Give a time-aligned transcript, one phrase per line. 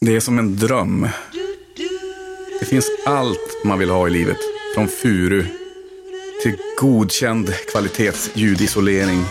[0.00, 1.08] Det är som en dröm.
[2.60, 4.38] Det finns allt man vill ha i livet.
[4.74, 5.44] Från furu
[6.42, 9.24] till godkänd kvalitetsljudisolering.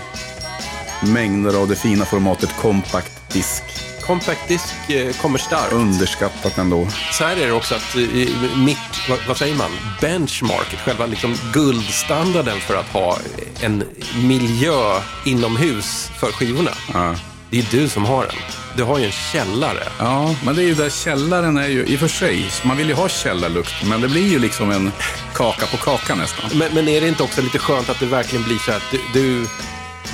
[1.13, 3.63] Mängder av det fina formatet compact disk.
[4.01, 5.73] Compact disk eh, kommer starkt.
[5.73, 6.87] Underskattat ändå.
[7.11, 9.71] Så här är det också att eh, mitt, vad, vad säger man,
[10.01, 13.17] benchmarket, själva liksom guldstandarden för att ha
[13.61, 13.83] en
[14.27, 16.71] miljö inomhus för skivorna.
[16.93, 17.15] Ja.
[17.49, 18.35] Det är du som har den.
[18.77, 19.83] Du har ju en källare.
[19.99, 22.87] Ja, men det är ju där källaren är ju, i och för sig, man vill
[22.87, 24.91] ju ha källarlukt, men det blir ju liksom en
[25.33, 26.49] kaka på kaka nästan.
[26.53, 28.99] Men, men är det inte också lite skönt att det verkligen blir så att du,
[29.13, 29.47] du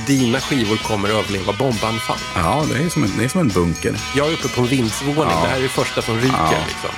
[0.07, 2.17] dina skivor kommer överleva bombanfall?
[2.35, 3.95] Ja, det är som en, det är som en bunker.
[4.15, 5.15] Jag är uppe på en vindsvåning.
[5.17, 5.41] Ja.
[5.43, 6.37] Det här är det första som ryker.
[6.37, 6.53] Ja.
[6.67, 6.89] Liksom.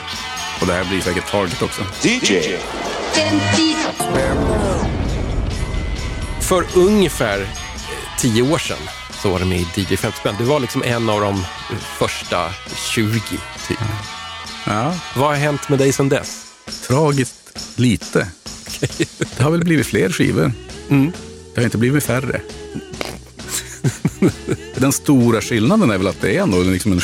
[0.62, 1.82] Och det här blir säkert Target också.
[2.02, 2.58] DJ.
[6.42, 7.48] För ungefär
[8.20, 8.78] tio år sedan
[9.24, 10.36] så var det med i DJ 50 spänn.
[10.38, 11.44] Du var liksom en av de
[11.98, 13.20] första 20,
[13.68, 13.78] typ.
[14.66, 16.46] Ja, Vad har hänt med dig sedan dess?
[16.88, 17.36] tragiskt
[17.76, 18.28] lite.
[19.38, 20.52] Det har väl blivit fler skivor.
[20.88, 22.42] Det har inte blivit färre.
[24.76, 27.02] Den stora skillnaden är väl att det är ändå liksom en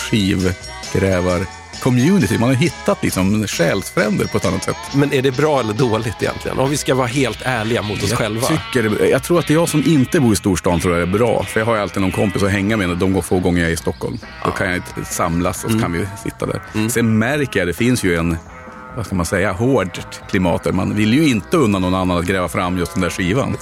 [1.79, 2.39] skivgrävar-community.
[2.39, 4.75] Man har hittat liksom själsfränder på ett annat sätt.
[4.95, 6.59] Men är det bra eller dåligt egentligen?
[6.59, 8.47] Om vi ska vara helt ärliga mot oss själva.
[8.47, 11.43] Tycker, jag tror att jag som inte bor i storstan tror jag är bra.
[11.43, 13.69] För jag har ju alltid någon kompis att hänga med de går få gånger jag
[13.69, 14.17] är i Stockholm.
[14.45, 16.89] Då kan jag samlas och så kan vi sitta där.
[16.89, 18.37] Sen märker jag, det finns ju en,
[18.95, 19.99] vad ska man säga, hårt
[20.29, 20.71] klimat där.
[20.71, 23.57] Man vill ju inte unna någon annan att gräva fram just den där skivan.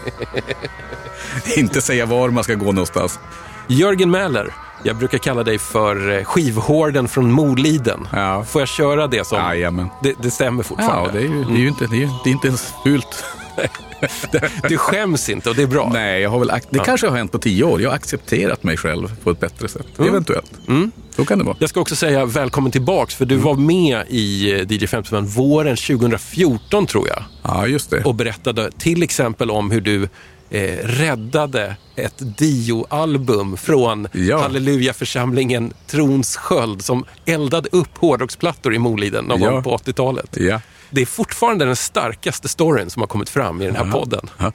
[1.57, 3.19] inte säga var man ska gå någonstans.
[3.67, 8.07] Jörgen Mäler, jag brukar kalla dig för eh, skivhården från Moliden.
[8.13, 8.43] Ja.
[8.43, 9.37] Får jag köra det som...
[9.37, 9.87] Jajamän.
[10.03, 11.19] Det, det stämmer Ja, fortfarande.
[11.19, 13.23] det är ju, det är ju inte, det är, det är inte ens fult.
[14.69, 15.89] Du skäms inte och det är bra.
[15.93, 17.81] Nej, jag har väl, det kanske har hänt på tio år.
[17.81, 19.87] Jag har accepterat mig själv på ett bättre sätt.
[19.99, 20.51] Eventuellt.
[21.15, 21.55] Så kan det vara.
[21.59, 25.25] Jag ska också säga välkommen tillbaks, för du var med i eh, DJ 50 spänn
[25.25, 27.23] våren 2014 tror jag.
[27.43, 28.03] Ja, just det.
[28.03, 30.09] Och berättade till exempel om hur du
[30.49, 34.41] eh, räddade ett Dio-album från Ja.
[34.41, 39.51] Hallelujaförsamlingen Trons sköld som eldade upp hårdrocksplattor i Moliden någon Ja.
[39.51, 40.37] gång på 80-talet.
[40.39, 40.61] Ja.
[40.89, 44.29] Det är fortfarande den starkaste storyn som har kommit fram i den här podden.
[44.37, 44.51] Ja.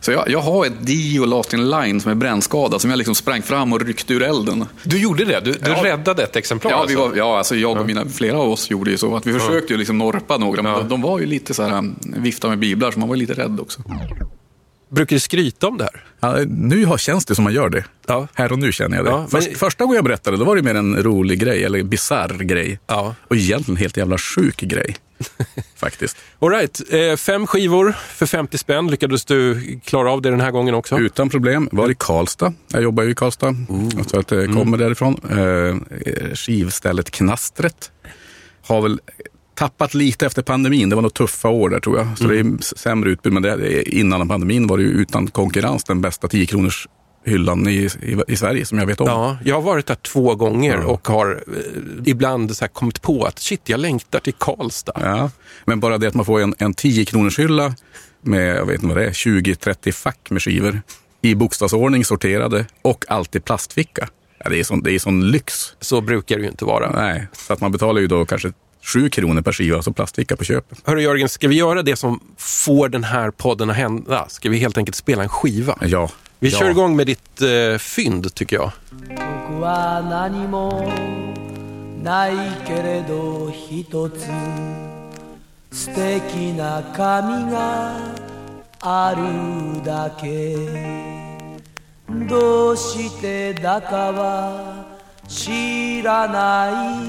[0.00, 3.14] Så jag, jag har ett Dio Last in Line som är brännskadad som jag liksom
[3.14, 4.64] sprang fram och ryckte ur elden.
[4.82, 5.40] Du gjorde det?
[5.44, 5.84] Du, du Ja.
[5.84, 6.70] räddade ett exemplar?
[6.70, 7.08] Ja, vi alltså.
[7.08, 9.16] var, ja alltså jag och mina, flera av oss gjorde ju så.
[9.16, 10.78] Att vi försökte ju liksom norpa några, men Ja.
[10.78, 13.34] de, de var ju lite så här, um, vifta med biblar, så man var lite
[13.34, 13.82] rädd också.
[14.90, 16.04] Brukar du skryta om det här?
[16.20, 17.84] Ja, nu har, känns det som man gör det.
[18.06, 18.28] Ja.
[18.34, 19.10] Här och nu känner jag det.
[19.10, 21.82] Ja, men- Först, Första gången jag berättade, då var det mer en rolig grej, eller
[21.82, 22.78] bisarr grej.
[22.86, 23.14] Ja.
[23.28, 24.96] Och egentligen helt jävla sjuk grej.
[25.76, 26.16] Faktiskt.
[26.38, 26.80] All right.
[26.90, 28.86] eh, fem skivor för 50 spänn.
[28.90, 30.98] Lyckades du klara av det den här gången också?
[30.98, 31.68] Utan problem.
[31.72, 32.52] Var i Karlstad.
[32.72, 33.54] Jag jobbar ju i Karlstad.
[34.06, 35.20] Så att det kommer därifrån.
[35.30, 37.90] Eh, skivstället Knastret.
[38.62, 39.00] Har väl
[39.56, 40.88] tappat lite efter pandemin.
[40.88, 42.18] Det var nog tuffa år där tror jag.
[42.18, 43.32] Så det är sämre utbud.
[43.32, 46.88] Men det, innan pandemin var det ju utan konkurrens den bästa 10 kronors
[47.26, 49.06] hyllan i, i, i Sverige som jag vet om.
[49.06, 51.62] Ja, jag har varit där två gånger och har eh,
[52.04, 54.92] ibland så kommit på att shit, jag längtar till Karlstad.
[55.00, 55.30] Ja.
[55.64, 57.74] Men bara det att man får en, en 10 kronors hylla
[58.20, 60.82] med, jag vet inte vad det är, 20-30 fack med skivor.
[61.22, 64.08] I bokstavsordning sorterade och alltid plastficka.
[64.38, 65.54] Ja, det, är sån, det är sån lyx.
[65.80, 66.90] Så brukar det ju inte vara.
[66.90, 68.52] Nej, så att man betalar ju då kanske
[68.86, 70.78] 7 kronor per skiva, alltså plastficka på köpet.
[70.84, 74.26] Hörru Jörgen, ska vi göra det som får den här podden att hända?
[74.28, 75.78] Ska vi helt enkelt spela en skiva?
[75.80, 76.10] Ja.
[76.38, 76.58] Vi ja.
[76.58, 78.72] kör igång med ditt eh, fynd, tycker jag.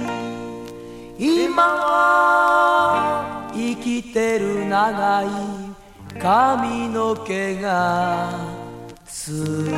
[0.09, 0.36] 僕
[1.19, 5.27] 今は生きてる長い
[6.21, 8.29] 髪の毛が
[9.03, 9.71] つ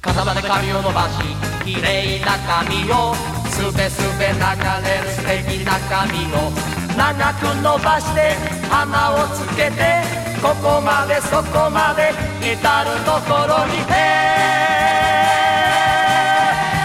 [0.00, 1.18] かさばで髪を伸ばし
[1.66, 3.14] 綺麗な髪を
[3.52, 4.40] すべすべ流
[4.88, 6.48] れる素敵な髪を
[6.96, 8.32] 長く伸ばして
[8.70, 10.00] 花をつけて
[10.40, 14.48] ここまでそこまで至るところにへ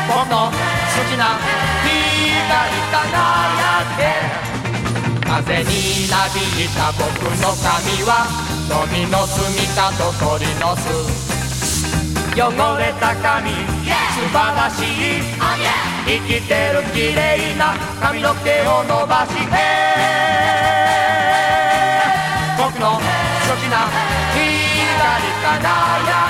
[0.09, 0.62] 僕の
[1.13, 1.37] きな
[1.85, 4.01] 光り輝け。
[5.21, 5.69] 風に
[6.09, 7.05] なびいた僕
[7.37, 8.11] の髪は
[8.69, 10.81] 飲みの住みかと鳥の巣
[12.35, 12.41] 汚
[12.79, 15.21] れた髪素晴らしい。
[16.05, 19.41] 生きてる綺麗な髪の毛を伸ばして。
[22.57, 23.01] 僕の好
[23.61, 23.85] きな
[24.33, 24.41] 光
[25.21, 25.61] り輝
[26.09, 26.22] け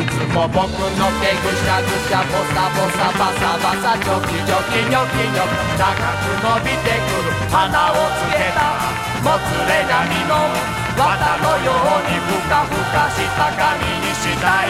[0.00, 5.92] いつも僕の手ぐしゃぐしゃボサボサバサバサチョキチョキニョキニョキ高
[6.24, 8.80] く伸びてくる花をつけた
[9.20, 10.48] もつれ髪の
[10.96, 11.04] 綿
[11.44, 14.64] のようにふかふかした髪にした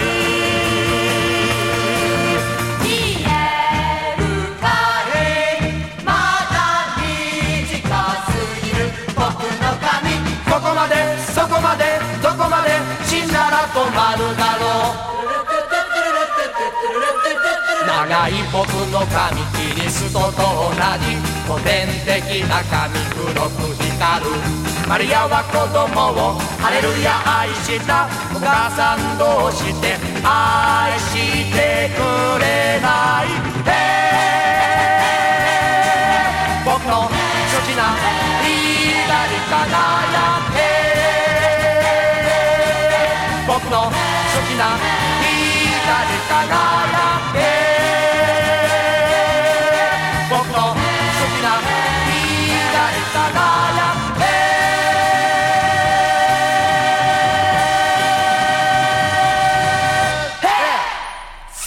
[0.66, 0.69] い
[18.00, 24.31] 長い僕の髪キリストと同じ古典的な髪黒く光る。
[24.88, 25.85] マリアは子供
[26.32, 32.00] をハレルヤ愛したお母さんどうして愛してく
[32.41, 33.29] れない。
[33.69, 36.73] へー。
[36.73, 38.00] 僕の所持な
[38.41, 38.49] 左
[39.44, 39.76] かな
[40.08, 44.81] やへー僕の所持な
[45.20, 46.79] 左かな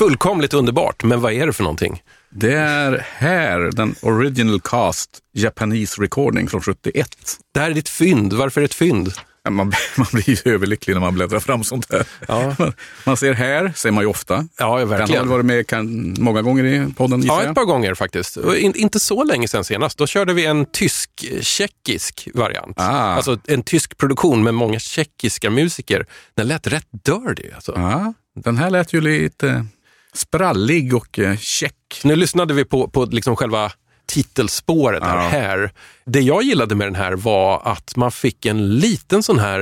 [0.03, 2.03] Fullkomligt underbart, men vad är det för någonting?
[2.29, 7.07] Det är här, den original cast Japanese recording från 71.
[7.53, 8.33] Det här är ditt fynd.
[8.33, 9.13] Varför är det ett fynd?
[9.49, 9.55] Man,
[9.97, 12.05] man blir ju överlycklig när man bläddrar fram sånt här.
[12.27, 12.55] Ja.
[12.59, 12.73] Man,
[13.05, 14.33] man ser här, ser man ju ofta.
[14.57, 15.29] Ja, Den har verkligen.
[15.29, 18.37] varit med kan, många gånger i podden Ja, ett par gånger faktiskt.
[18.37, 19.97] In, inte så länge sedan senast.
[19.97, 22.79] Då körde vi en tysk-tjeckisk variant.
[22.79, 22.83] Ah.
[22.91, 26.05] Alltså en tysk produktion med många tjeckiska musiker.
[26.35, 27.51] Den lät rätt dirty.
[27.55, 27.73] Alltså.
[27.75, 29.65] Ja, den här lät ju lite
[30.13, 32.01] sprallig och eh, check.
[32.03, 33.71] Nu lyssnade vi på, på liksom själva
[34.05, 35.27] titelspåret här, Ja.
[35.29, 35.71] här.
[36.05, 39.59] Det jag gillade med den här var att man fick en liten sån här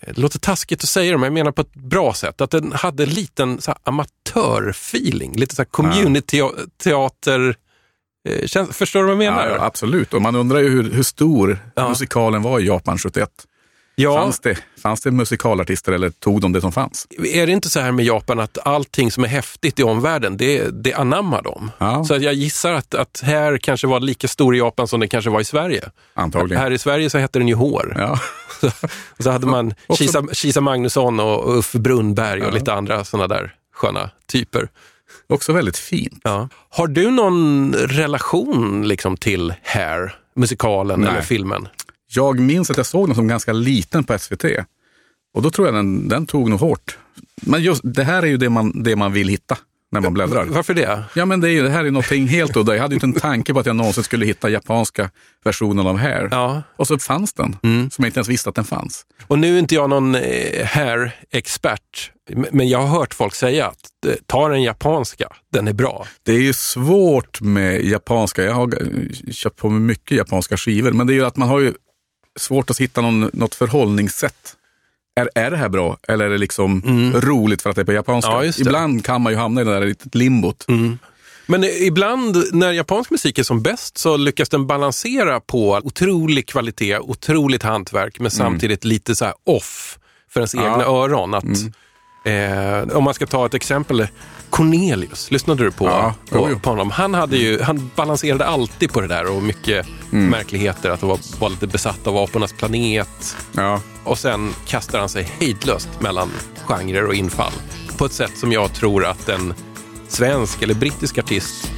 [0.00, 2.40] eh, det låter taskigt att säga det, men jag menar på ett bra sätt.
[2.40, 7.56] Att den hade en liten så här, amatörfeeling, lite så community-teater.
[8.28, 9.46] Eh, förstår du vad jag menar?
[9.48, 11.88] Ja, absolut, och man undrar ju hur, hur stor Ja.
[11.88, 13.30] musikalen var i Japan 71.
[14.02, 17.06] Ja, Fanns, det, fanns det musikalartister eller tog de det som fanns?
[17.24, 20.84] är det inte så här med Japan att allting som är häftigt i omvärlden, det,
[20.84, 21.70] det anammar de?
[21.78, 22.04] Ja.
[22.04, 25.30] Så jag gissar att, att här kanske var lika stor i Japan som det kanske
[25.30, 25.90] var i Sverige.
[26.14, 26.62] Antagligen.
[26.62, 27.96] Här i Sverige så hette den ju Hår.
[27.98, 28.18] Ja.
[29.16, 33.54] Och så hade man Kisa, Kisa Magnusson och Uffe Brunnberg och lite andra sådana där
[33.74, 34.68] sköna typer.
[35.28, 36.20] Också väldigt fint.
[36.24, 36.48] Ja.
[36.70, 41.10] Har du någon relation liksom till Hair, musikalen Nej.
[41.10, 41.68] eller filmen?
[42.14, 44.44] Jag minns att jag såg den som ganska liten på SVT.
[45.34, 46.98] Och då tror jag den, den tog nog hårt.
[47.34, 49.58] Men just det här är ju det man, det man vill hitta
[49.92, 50.44] när man bläddrar.
[50.44, 51.02] Varför det?
[51.14, 52.74] Ja, men det, är ju, det här är någonting helt udda.
[52.74, 55.10] Jag hade ju inte en tanke på att jag någonsin skulle hitta japanska
[55.44, 56.28] versionen av Hair.
[56.30, 56.62] Ja.
[56.76, 59.06] Och så fanns den, som jag inte ens visste att den fanns.
[59.26, 62.10] Och nu är inte jag någon eh, Hair-expert,
[62.52, 66.06] men jag har hört folk säga att eh, ta den japanska, den är bra.
[66.22, 68.44] Det är ju svårt med japanska.
[68.44, 71.48] Jag har eh, köpt på mig mycket japanska skivor, men det är ju att man
[71.48, 71.72] har ju
[72.38, 74.56] svårt att hitta någon, något förhållningssätt.
[75.20, 76.82] Är, är det här bra eller är det liksom
[77.16, 78.30] roligt för att det är på japanska?
[78.44, 78.52] Ja.
[78.58, 80.66] Ibland kan man ju hamna i det där litet limbot.
[81.46, 86.48] Men eh, ibland när japansk musik är som bäst så lyckas den balansera på otrolig
[86.48, 89.98] kvalitet, otroligt hantverk, men samtidigt lite så här off
[90.30, 90.66] för ens Mm.
[90.66, 90.72] Ja.
[90.72, 91.34] egna öron.
[91.34, 91.44] Att,
[92.24, 94.08] eh, om man ska ta ett exempel,
[94.50, 96.58] Cornelius, lyssnade du på, Ja, jo, på, jo.
[96.58, 96.90] på honom?
[96.90, 100.26] Han, hade ju, han balanserade alltid på det där och mycket Mm.
[100.30, 103.36] märkligheter, att han var, var lite besatt av apornas planet.
[103.52, 103.80] Ja.
[104.04, 106.30] Och sen kastar han sig hejdlöst mellan
[106.66, 107.52] genrer och infall.
[107.96, 109.54] På ett sätt som jag tror att en
[110.08, 111.70] svensk eller brittisk artist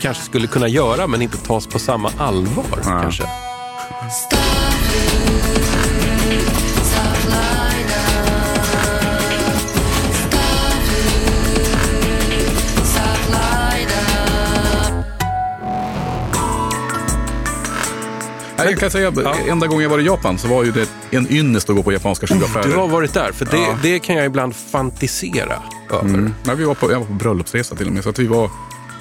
[0.00, 2.64] kanske skulle kunna göra, men inte tas på samma allvar.
[2.84, 3.00] Ja.
[3.02, 3.24] kanske.
[18.58, 19.12] Nej, Jag kan säga,
[19.48, 21.92] enda gången jag var i Japan så var ju det en ynnest att gå på
[21.92, 22.64] japanska skivaffärer.
[22.68, 23.78] Du har varit där, för det, Ja.
[23.82, 26.00] det kan jag ibland fantisera över.
[26.08, 26.34] Mm.
[26.44, 28.02] Nej, vi var på, jag var på bröllopsresa till och med.
[28.04, 28.50] Så att vi var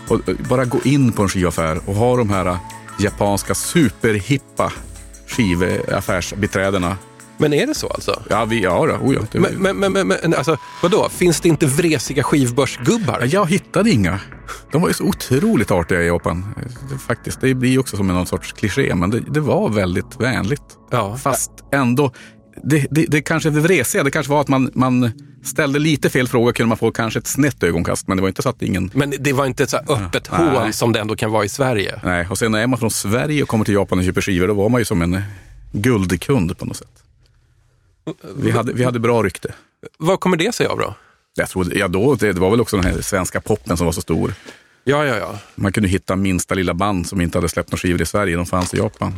[0.08, 2.58] och eh, bara gå in på en skivaffär och ha de här eh,
[3.00, 4.72] japanska superhippa
[5.28, 6.98] skivaffärsbiträdena.
[7.38, 8.24] Men är det så alltså?
[8.30, 11.10] Ja, vi, ja, då, oh ja, det, Men, men, men, men, alltså, vadå?
[11.10, 13.20] Finns det inte vresiga skivbörsgubbar?
[13.22, 14.20] Ja, Jag hittade inga.
[14.72, 16.56] De var ju så otroligt artiga i Japan.
[17.08, 20.20] Faktiskt, det blir ju också som en någon sorts kliché, men det, det var väldigt
[20.20, 20.62] vänligt.
[20.92, 21.18] Ja.
[21.18, 22.12] Fast ändå,
[22.64, 25.12] det, det, det kanske det vresiga, det kanske var att man, man
[25.44, 28.42] ställde lite fel fråga kunde man få kanske ett snett ögonkast, men det var inte
[28.42, 28.92] så att ingen...
[28.94, 30.48] Men det var inte ett så öppet Nej.
[30.48, 32.00] hål som det ändå kan vara i Sverige.
[32.04, 34.48] Nej, och sen när är man från Sverige och kommer till Japan och köper skivor,
[34.48, 35.22] då var man ju som en
[35.72, 37.05] guldkund på något sätt.
[38.36, 39.54] Vi hade, vi hade bra rykte.
[39.98, 40.96] Vad kommer det sig av då?
[41.36, 43.92] Jag trodde, ja då, det, det var väl också den här svenska poppen som var
[43.92, 44.34] så stor.
[44.84, 45.40] Ja, ja, ja.
[45.56, 48.36] Man kunde hitta minsta lilla band som inte hade släppt några skivor i Sverige.
[48.36, 49.14] De fanns i Japan.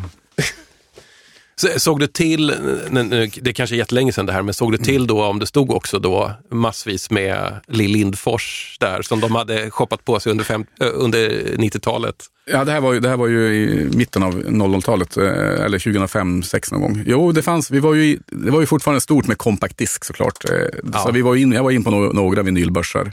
[1.61, 4.77] Så- Såg du till, det är kanske är jättelänge sedan det här, men såg du
[4.77, 9.71] till då om det stod också då massvis med Lill Lindfors där som de hade
[9.71, 12.15] shoppat på sig under, fem, under 90-talet?
[12.51, 15.25] Ja, det här var ju, det här var ju i mitten av 00-talet, eh,
[15.65, 17.03] eller 2005-2006 någon gång.
[17.07, 20.49] Jo, det fanns, vi var ju, det var ju fortfarande stort med compact disk såklart.
[20.49, 20.55] Eh,
[20.93, 20.99] Ja.
[20.99, 23.11] Så vi var in, jag var in på några vinylbörsar.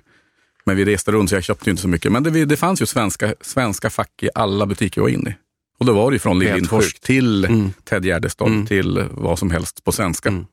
[0.66, 2.12] Men vi reste runt så jag köpte ju inte så mycket.
[2.12, 5.34] Men det, det fanns ju svenska, svenska fack i alla butiker vi var inne i.
[5.78, 7.72] Och då var det från Lill Lindfors till Mm.
[7.88, 8.66] Ted Gärdestad Mm.
[8.66, 10.28] till vad som helst på svenska.
[10.28, 10.44] Mm.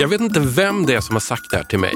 [0.00, 1.94] Jag vet inte vem det är som har sagt det här till mig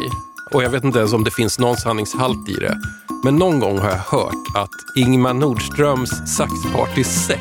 [0.52, 2.78] och jag vet inte ens om det finns någon sanningshalt i det.
[3.24, 7.40] Men någon gång har jag hört att Ingmar Nordströms Sax Party 6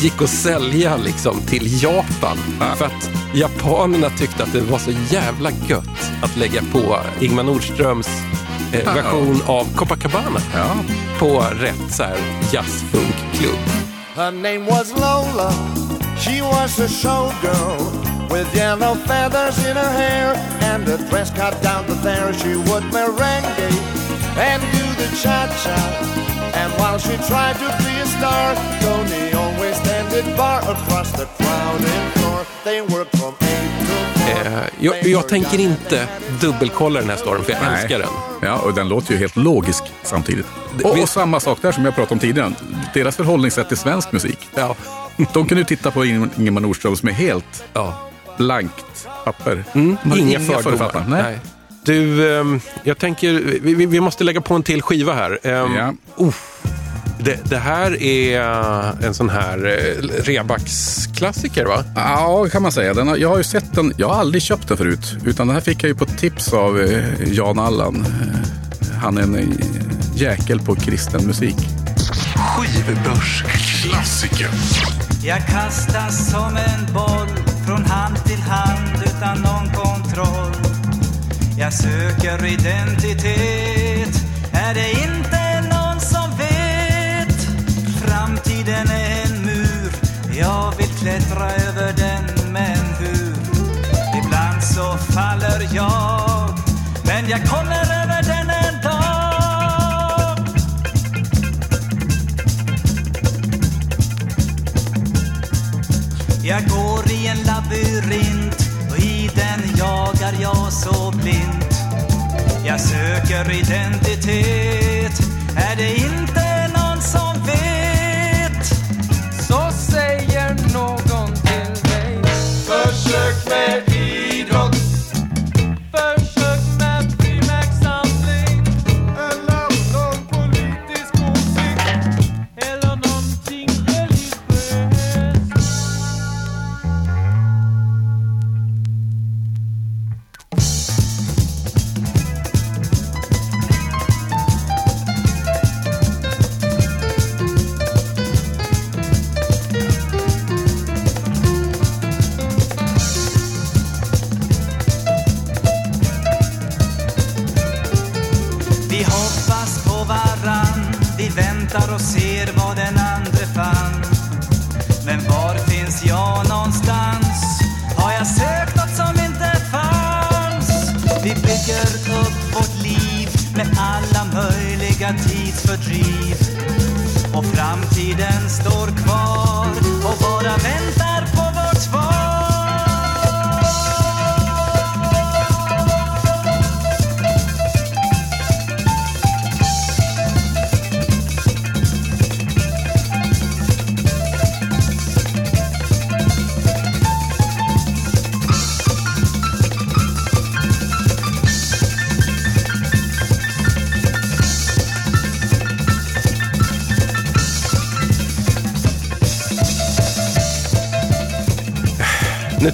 [0.00, 2.36] gick att sälja liksom till Japan
[2.76, 8.08] för att japanerna tyckte att det var så jävla gött att lägga på Ingmar Nordströms
[8.72, 10.74] eh, version av Copacabana Ja.
[11.18, 12.16] på rätt så här
[12.52, 13.91] jazzfunkklubb.
[14.14, 15.50] Her name was Lola.
[16.18, 21.86] She was a showgirl with yellow feathers in her hair and a dress cut down
[21.86, 22.30] to there.
[22.34, 23.72] She would merengue
[24.36, 26.52] and do the cha cha.
[26.54, 32.21] And while she tried to be a star, Tony always standing bar across the crowded
[34.28, 36.06] Eh, jag, jag tänker inte
[36.40, 37.80] dubbelkolla den här storyn för jag Nej.
[37.80, 38.08] älskar den.
[38.42, 40.46] Ja, och den låter ju helt logisk samtidigt.
[40.84, 42.52] Och, och samma sak där som jag pratade om tidigare.
[42.94, 44.38] Deras förhållningssätt till svensk musik.
[44.54, 44.76] Ja.
[45.32, 48.10] De kunde ju titta på Ing- Ingemar Nordström som är helt Ja.
[48.38, 49.64] blankt papper.
[49.74, 51.04] Mm, har inga, fördomar.
[51.08, 51.38] Nej.
[51.84, 53.32] Du, ehm, jag tänker,
[53.62, 55.38] vi, vi- måste lägga på en till skiva här.
[55.42, 55.92] Ehm, Ja.
[56.16, 56.62] uff.
[57.24, 59.72] Det, det här är eh, en sån här uh,
[60.24, 61.84] Rebax-klassiker va?
[61.94, 62.94] Ja, kan man säga.
[62.94, 63.92] Den har, jag har ju sett den.
[63.96, 65.16] Jag har aldrig köpt den förut.
[65.24, 67.96] Utan den här fick jag ju på tips av eh, Jan Allan.
[67.96, 68.04] Eh,
[68.98, 69.46] han är en eh,
[70.14, 71.56] jäkel på kristen musik.
[72.36, 74.48] Skivbörsklassiker.
[75.24, 77.28] Jag kastas som en boll
[77.66, 80.52] från hand till hand utan någon kontroll.
[81.58, 85.21] Jag söker identitet, är det inte
[88.44, 89.92] Framtiden är en mur,
[90.38, 93.36] jag vill klättra över den, men hur?
[94.18, 96.58] Ibland så faller jag,
[97.04, 100.48] men jag kommer över den en dag.
[106.42, 111.74] Jag går i en labyrint och i den jagar jag så blint.
[112.66, 115.20] Jag söker identitet,
[115.56, 116.41] är det inte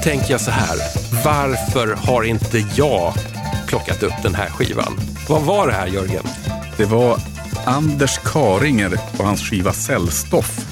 [0.08, 0.78] tänker jag så här,
[1.24, 3.14] varför har inte jag
[3.66, 5.00] plockat upp den här skivan?
[5.28, 6.24] Vad var det här Jörgen?
[6.76, 7.20] Det var
[7.66, 10.66] Anders Karinger och hans skiva Cellstoff.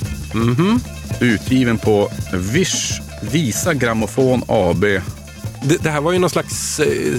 [1.21, 3.00] Utgiven på Vish
[3.33, 4.81] Visa Grammofon AB.
[5.62, 7.19] Det, det här var ju någon slags eh,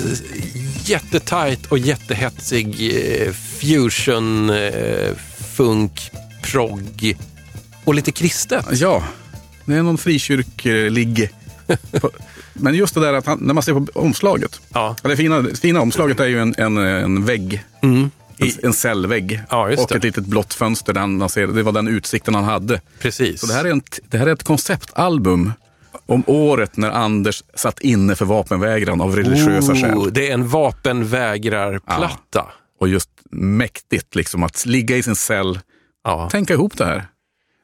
[0.84, 5.16] jättetajt och jättehetsig eh, fusion, eh,
[5.56, 7.18] funk, progg
[7.84, 8.66] och lite kristet.
[8.72, 9.04] Ja,
[9.66, 11.32] det är någon frikyrklig
[12.54, 14.62] Men just det där att han, när man ser på omslaget.
[14.74, 14.96] Ja.
[15.02, 17.64] Det fina, det fina omslaget är ju en, en, en vägg.
[17.82, 18.12] En,
[18.64, 19.42] en cellvägg.
[19.50, 19.96] Ja, och det.
[19.96, 20.94] ett litet blått fönster.
[20.94, 22.82] Där man ser, det var den utsikten han hade.
[23.00, 23.42] Precis.
[23.42, 25.52] Så det här, är en, det här är ett konceptalbum
[26.06, 30.14] om året när Anders satt inne för vapenvägran av religiösa Oh, skäl.
[30.14, 32.46] det är en vapenvägrarplatta.
[32.80, 35.60] Och just mäktigt liksom att ligga i sin cell,
[36.04, 36.30] Ja.
[36.30, 37.06] tänka ihop det här.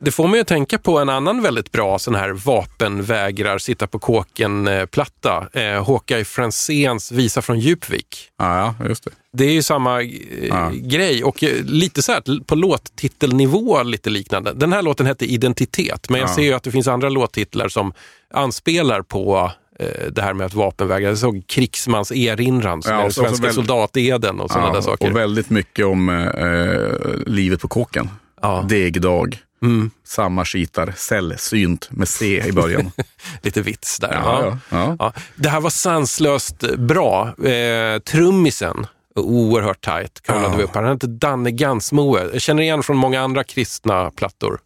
[0.05, 3.99] Det får mig att tänka på en annan väldigt bra sån här vapenvägrar sitta på
[3.99, 5.47] kåken-platta.
[5.53, 8.29] Eh, Håkan Franzéns Visa från Djupvik.
[8.39, 9.11] Ja, ja just det.
[9.33, 10.09] Det är ju samma eh,
[10.47, 10.71] Ja.
[10.73, 14.53] grej och eh, lite så här på låttitelnivå lite liknande.
[14.53, 16.33] Den här låten hette Identitet, men jag Ja.
[16.35, 17.93] ser ju att det finns andra låttitlar som
[18.33, 21.09] anspelar på eh, det här med att vapenvägra.
[21.09, 25.09] Jag såg Krigsmans erinran, som Ja, är Svenska så väl- soldateden och sådana där saker.
[25.11, 28.09] Och väldigt mycket om eh, livet på kåken.
[28.41, 28.65] Ja.
[28.69, 32.91] Degdag, Mm, samma skitar, sällsynt med C i början.
[33.41, 34.13] lite vits där.
[34.13, 35.13] Ja, ja, ja.
[35.35, 37.27] Det här var sanslöst bra.
[37.47, 40.57] Eh, trummisen, oerhört tajt, kavlade Ja.
[40.57, 40.75] vi upp.
[40.75, 42.29] Han hette Danne Gansmoe.
[42.33, 44.59] Jag känner igen från många andra kristna plattor.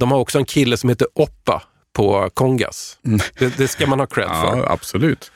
[0.00, 2.98] De har också en kille som heter Oppa på Kongas.
[3.38, 4.52] Det, det ska man ha cred för.
[4.52, 4.64] Mm.
[4.68, 5.30] Absolut.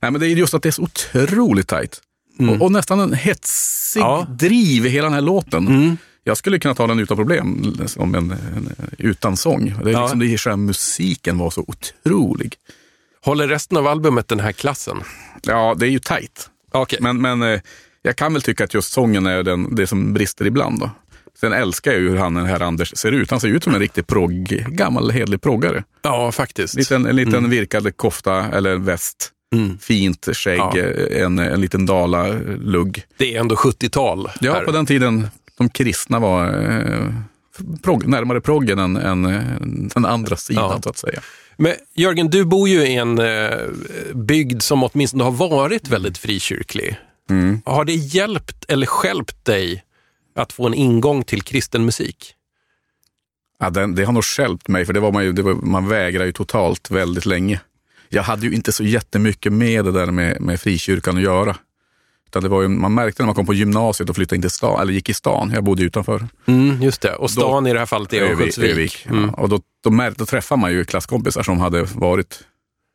[0.00, 2.00] Nej, men det är just att det är så otroligt tajt.
[2.38, 4.12] Och, och nästan en hetsig Mm.
[4.14, 4.36] Mm.
[4.36, 5.98] driv i hela den här låten.
[6.24, 9.74] Jag skulle kunna ta den utan problem, som en, en, utan sång.
[9.84, 10.02] Det är Ja.
[10.02, 12.56] liksom det, själva musiken var så otrolig.
[13.24, 14.96] Håller resten av albumet den här klassen?
[15.42, 16.50] Ja, det är ju tajt.
[16.72, 16.98] Okej.
[17.02, 17.60] Men, men eh,
[18.02, 20.80] jag kan väl tycka att just sången är den, det som brister ibland.
[20.80, 20.90] Då.
[21.40, 23.30] Sen älskar jag ju hur han, den här Anders ser ut.
[23.30, 25.84] Han ser ut som en riktig progg, gammal hedlig proggare.
[26.02, 26.74] Ja, faktiskt.
[26.74, 29.30] Liten, en liten virkad kofta eller väst.
[29.54, 29.78] Mm.
[29.78, 30.76] Fint skägg, Ja.
[31.10, 33.02] en, en liten dalalugg.
[33.16, 34.30] Det är ändå 70-tal.
[34.40, 37.08] Ja, på den tiden de kristna var eh,
[37.82, 39.22] prog, närmare proggen än, än
[39.94, 40.82] den andra sidan, Ja.
[40.82, 41.20] så att säga.
[41.56, 43.58] Men Jörgen, du bor ju i en eh,
[44.14, 46.96] bygd som åtminstone har varit väldigt frikyrklig.
[47.30, 47.60] Mm.
[47.64, 49.84] Har det hjälpt eller skälpt dig
[50.36, 52.34] att få en ingång till kristen musik?
[53.60, 55.88] Ja, den, det har nog skälpt mig, för det var man, ju, det var, man
[55.88, 57.60] vägrar ju totalt väldigt länge.
[58.08, 61.56] Jag hade ju inte så jättemycket med det där med, med frikyrkan att göra.
[62.34, 64.50] Utan det var ju, man märkte när man kom på gymnasiet och flyttade in till
[64.50, 66.28] stan, eller gick i stan, jag bodde utanför.
[66.46, 67.14] Mm, just det.
[67.14, 68.70] Och stan i det här fallet är Örnsköldsvik.
[68.70, 69.06] Övik.
[69.10, 69.24] Mm.
[69.24, 72.40] Ja, och då, då, märkte, då träffade man ju klasskompisar som hade varit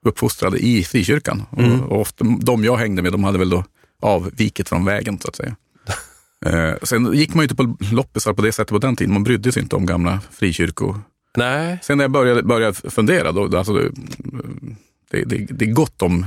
[0.06, 1.43] uppfostrade i frikyrkan.
[1.58, 1.82] Mm.
[1.82, 3.63] Och, och ofta, de jag hängde med, de hade väl då
[4.02, 5.56] avvikit från vägen, så att säga.
[6.45, 9.13] eh, sen gick man ju inte på loppisar på det sättet på den tiden.
[9.13, 11.02] Man brydde sig inte om gamla frikyrkor.
[11.38, 13.91] Nej, Sen när jag började, började fundera, då, alltså, det,
[15.12, 16.25] det, det, det är gott om,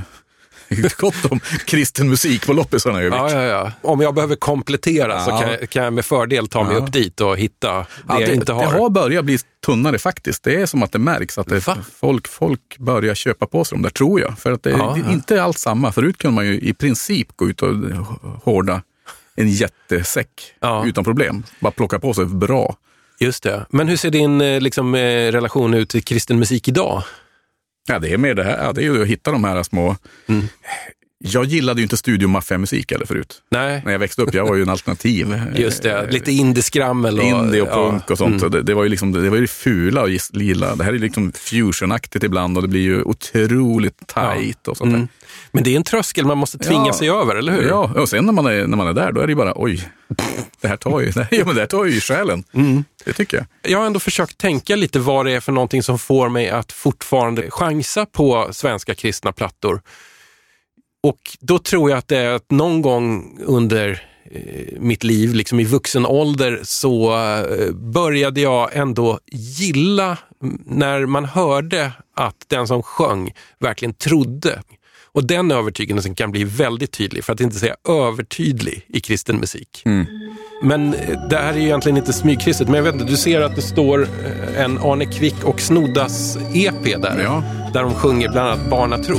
[0.97, 3.71] gott om kristen musik på loppisarna i ja, ja, ja.
[3.81, 5.39] Om jag behöver komplettera så Ja.
[5.41, 6.79] kan jag, kan jag med fördel ta mig Ja.
[6.79, 8.61] upp dit och hitta det Ja, jag inte har.
[8.61, 10.43] Det har börjat bli tunnare faktiskt.
[10.43, 11.61] Det är som att det märks att det,
[11.99, 14.39] folk, folk börjar köpa på sig de där, tror jag.
[14.39, 15.91] För att det, Ja, det är inte alls samma.
[15.91, 17.69] Förut kunde man ju i princip gå ut och
[18.43, 18.81] hårda
[19.35, 20.27] en jättesäck
[20.59, 20.85] Ja.
[20.85, 21.43] utan problem.
[21.59, 22.75] Bara plocka på sig bra.
[23.19, 23.65] Just det.
[23.69, 24.99] Men hur ser din eh, liksom, eh,
[25.31, 27.03] relation ut till kristen musik idag?
[27.87, 28.65] Ja, det är mer det här.
[28.65, 29.95] Ja, det är ju att hitta de här små...
[30.27, 30.45] Mm.
[31.25, 33.41] Jag gillade ju inte studiomaffiamusik eller förut.
[33.51, 35.41] Nej, När jag växte upp, jag var ju en alternativ.
[35.55, 36.11] just det.
[36.11, 37.19] Lite indieskrammel.
[37.19, 37.89] Och, Indie och ja.
[37.89, 38.41] punk och sånt.
[38.41, 38.51] Mm.
[38.51, 40.75] Det, det var ju liksom, det var ju det fula att gilla.
[40.75, 44.95] Det här är liksom fusionaktigt ibland och det blir ju otroligt tajt och sånt.
[44.95, 45.07] Mm.
[45.51, 46.93] Men det är en tröskel man måste tvinga Ja.
[46.93, 47.67] sig över, eller hur?
[47.67, 49.53] Ja, och sen när man, är, när man är där, då är det ju bara
[49.55, 49.89] oj,
[50.61, 52.43] det här tar ju, ja, men det här tar ju själen.
[52.53, 52.83] Mm.
[53.05, 53.71] Det tycker jag.
[53.71, 56.71] Jag har ändå försökt tänka lite vad det är för någonting som får mig att
[56.71, 59.81] fortfarande chansa på svenska kristna plattor.
[61.03, 65.59] Och då tror jag att det är att någon gång under eh, mitt liv, liksom
[65.59, 72.67] i vuxen ålder, så eh, började jag ändå gilla mm, när man hörde att den
[72.67, 74.61] som sjöng verkligen trodde.
[75.11, 79.81] Och den övertygelsen kan bli väldigt tydlig, för att inte säga övertydlig, i kristen musik.
[80.63, 83.41] Men eh, det här är ju egentligen inte smygkristet, men jag vet inte, du ser
[83.41, 84.07] att det står
[84.57, 87.21] en Arne Kvick och Snoddas EP där.
[87.23, 87.43] Ja.
[87.73, 89.17] Där de sjunger bland annat Barnatro.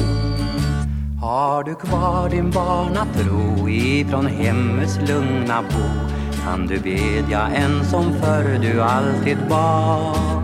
[1.25, 6.11] Har du kvar din barnatro ifrån hemmets lugna bo
[6.45, 10.43] kan du bedja en som förr du alltid bad.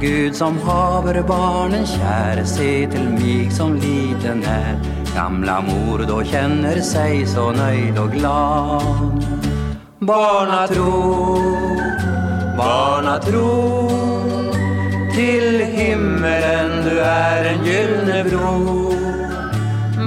[0.00, 4.80] Gud som haver barnen kär, se till mig som liten är.
[5.14, 9.24] Gamla mor då känner sig så nöjd och glad.
[9.98, 10.92] Barnatro,
[12.56, 13.90] barnatro,
[15.14, 18.97] till himmelen du är en gyllene bro.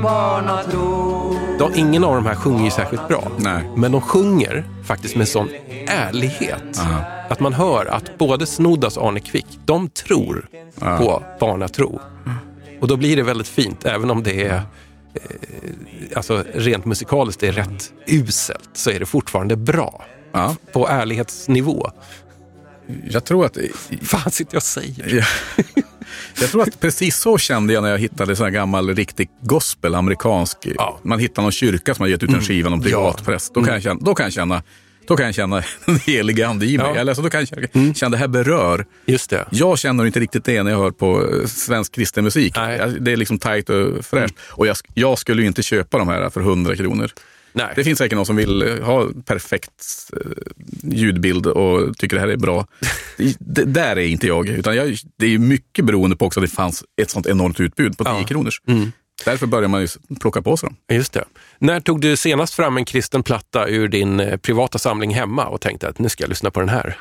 [0.01, 1.35] Barnatro.
[1.59, 3.31] De, ingen av de här sjunger ju särskilt bra.
[3.37, 3.69] Nej.
[3.75, 5.49] Men de sjunger faktiskt med sån
[5.87, 6.81] ärlighet.
[7.29, 10.47] Att man hör att både Snoddas och Arne Kvick, de tror
[10.79, 11.99] på barnatro.
[12.81, 15.21] Och då blir det väldigt fint, även om det är eh,
[16.15, 20.05] alltså rent musikaliskt är rätt uselt, så är det fortfarande bra.
[20.31, 20.55] Ja.
[20.73, 21.91] På ärlighetsnivå.
[23.09, 23.57] Jag tror att
[24.01, 25.25] fan sitter jag och säger?
[25.75, 25.81] Ja.
[26.39, 29.95] Jag tror att precis så kände jag när jag hittade sån här gammal riktig gospel,
[29.95, 30.57] amerikansk.
[30.77, 30.99] Ja.
[31.03, 33.53] Man hittar någon kyrka som har gett ut en skiva, någon privatpräst.
[33.53, 34.63] Då, kan jag känna, då kan jag känna
[35.07, 36.87] då kan jag känna den helige ande i mig.
[36.93, 36.95] Ja.
[36.95, 38.85] Eller så då kan jag känna, känna det här berör.
[39.05, 39.45] Just det.
[39.49, 42.53] Jag känner inte riktigt det när jag hör på eh, svensk kristen musik.
[42.55, 42.77] Nej.
[42.77, 44.35] Jag- Det är liksom tajt och fräscht.
[44.49, 47.11] Och jag, jag skulle ju inte köpa de här för 100 kronor.
[47.53, 47.73] Nej.
[47.75, 49.83] Det finns säkert någon som vill eh, ha perfekt
[50.13, 50.31] eh,
[50.83, 52.67] ljudbild och tycker det här är bra.
[53.39, 54.47] Det, där är inte jag.
[54.49, 57.97] Utan jag, det är mycket beroende på också att det fanns ett sånt enormt utbud
[57.97, 58.15] på 10 Ja.
[58.15, 58.27] Mm.
[58.27, 58.61] kronors.
[59.25, 59.87] Därför börjar man ju
[60.19, 60.97] plocka på sig dem.
[60.97, 61.23] Just det.
[61.59, 65.61] När tog du senast fram en kristen platta ur din eh, privata samling hemma och
[65.61, 66.97] tänkte att nu ska jag lyssna på den här?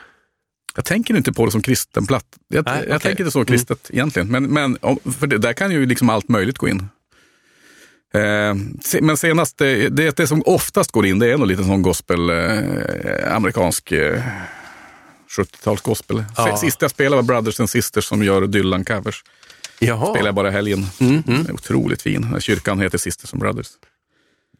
[0.77, 2.25] Jag tänker inte på det som kristen platt.
[2.49, 3.01] Jag, Nej, jag okej.
[3.01, 4.29] tänker inte så kristet egentligen.
[4.29, 4.79] Men, men
[5.19, 6.89] för det, där kan ju liksom allt möjligt gå in.
[8.15, 8.55] Eh,
[9.01, 12.31] men senast, det, det, det som oftast går in, det är nog lite sån gospel,
[12.31, 14.23] eh, amerikansk eh,
[15.39, 16.25] 70-tals gospel.
[16.37, 16.57] Ja.
[16.57, 19.17] Sist jag spelade var Brothers and Sisters som gör Dylan-covers.
[19.79, 20.87] Jaha, Spelade jag bara helgen.
[21.01, 22.37] Mm, är Otroligt fin.
[22.41, 23.67] Kyrkan heter Sisters and Brothers.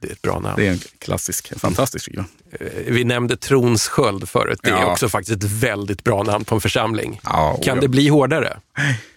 [0.01, 0.55] det är ett bra namn.
[0.57, 2.25] Det är en klassisk, en fantastisk skiva.
[2.53, 4.61] Eh, Vi nämnde Trons sköld förut.
[4.63, 4.93] Det är Ja.
[4.93, 7.21] också faktiskt ett väldigt bra namn på en församling.
[7.25, 8.57] Ja, Kan jag- det bli hårdare?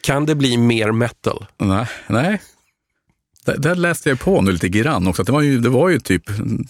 [0.02, 1.46] Kan det bli mer metal?
[1.58, 1.86] Nej.
[2.08, 2.42] nej.
[3.44, 5.22] Där, där läste jag på nu lite grann också.
[5.22, 6.24] Att det, var ju, det var ju typ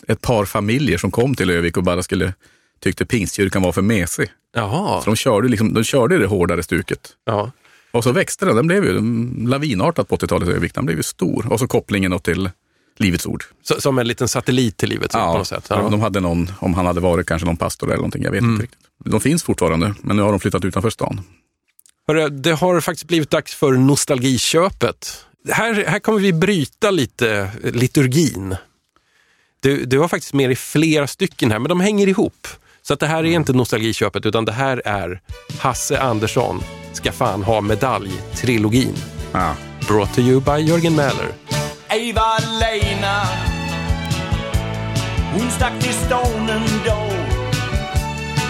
[0.08, 2.34] ett par familjer som kom till Övik och bara skulle
[2.80, 4.32] tyckte pingstkyrkan var för mesig.
[4.56, 5.02] Jaha.
[5.02, 7.10] Så de körde, liksom, de körde det hårdare stuket.
[7.26, 7.52] Ja.
[7.92, 8.56] Och så växte den.
[8.56, 9.02] Den blev ju
[9.48, 10.74] lavinartat på 80-talet i Övik.
[10.74, 11.52] Den blev ju stor.
[11.52, 12.50] Och så kopplingen till
[12.98, 13.44] Livets Ord.
[13.64, 15.66] Så, som en liten satellit till livet på något sätt.
[15.70, 15.90] Ja.
[15.92, 18.64] de hade någon, om han hade varit kanske någon pastor eller någonting, jag vet inte
[18.64, 18.80] riktigt.
[19.06, 21.22] De finns fortfarande, men nu har de flyttat utanför stan.
[22.08, 25.26] Hörru, det har faktiskt blivit dags för nostalgiköpet.
[25.52, 28.56] Här, här kommer vi bryta lite liturgin.
[29.60, 32.48] Du, du har faktiskt med dig flera stycken här, men de hänger ihop.
[32.82, 35.22] Så att det här är inte nostalgiköpet, utan det här är
[35.60, 38.96] Hasse Andersson ska fan ha medalj-trilogin.
[39.32, 39.56] Ja.
[39.88, 41.32] Brought to you by Jörgen Mäler.
[41.90, 43.22] Eva-Lena
[45.34, 47.12] Hon stack till stan en dag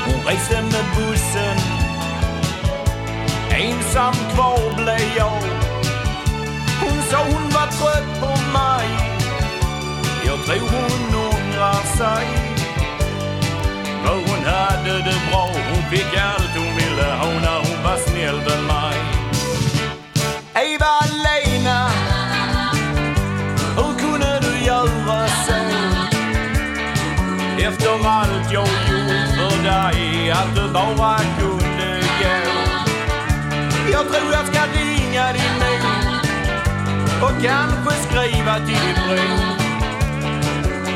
[0.06, 1.58] Hon reste med bussen
[3.50, 5.73] Ensam kvar blev jag
[7.14, 8.88] sa hon var trött på mig.
[10.26, 12.26] Jag tror hon ångrar sig.
[14.04, 15.50] För hon hade det bra.
[15.72, 17.10] Hon fick allt hon ville.
[17.22, 18.98] Ha när hon var snäll med mig.
[20.54, 21.90] Eva-Lena
[23.78, 25.60] hur kunde du göra så?
[27.68, 32.36] Efter allt jag gjort för dig, att du bara kunde gå.
[33.92, 34.53] Jag tror jag
[37.44, 39.54] kanske skriva till din bror.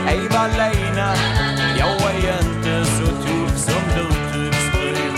[0.10, 1.13] Eva-Lena,
[1.77, 5.13] jag är inte så tuff som du tycks tro.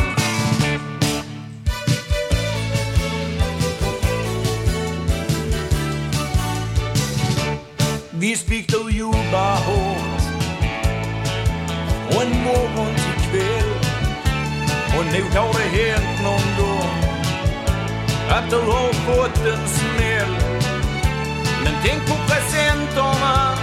[8.11, 10.21] Visst fick du jobba hårt
[12.09, 13.69] från morgon till kväll
[14.97, 17.09] och nog har det hänt någon gång
[18.29, 20.58] att du har fått en smäll
[21.83, 23.55] tänk på presenterna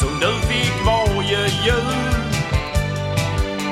[0.00, 2.14] som du fick varje jul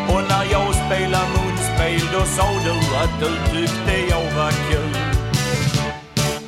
[0.08, 4.96] och när jag spelade munspel då sa du att du tyckte jag var kul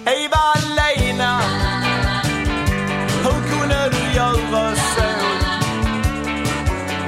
[0.06, 1.40] Eva-Lena
[3.26, 5.02] hur kunde du göra så?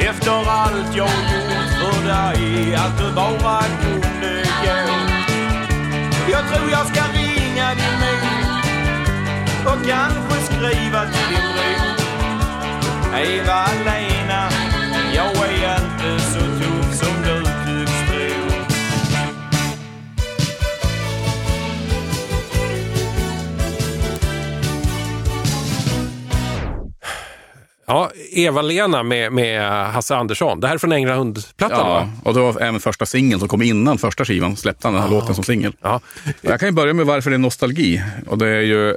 [0.00, 4.76] Efter allt jag gjort för dig, att du bara kunde gå.
[6.30, 7.17] Jag tror jag ska
[9.80, 11.98] och kanske skriva till din bror.
[13.18, 14.48] Eva-Lena,
[15.14, 18.48] jag är inte så tuff som du tycks tro.
[27.86, 30.60] Ja, Eva-Lena med, med Hasse Andersson.
[30.60, 32.08] Det här är från Änglahund-plattan Ja, va?
[32.24, 34.56] och det var även första singeln som kom innan första skivan.
[34.56, 35.72] Släppte han den här låten som singel.
[35.82, 36.00] Ja.
[36.40, 38.02] Jag kan ju börja med varför det är nostalgi.
[38.26, 38.94] Och det är ju, eh,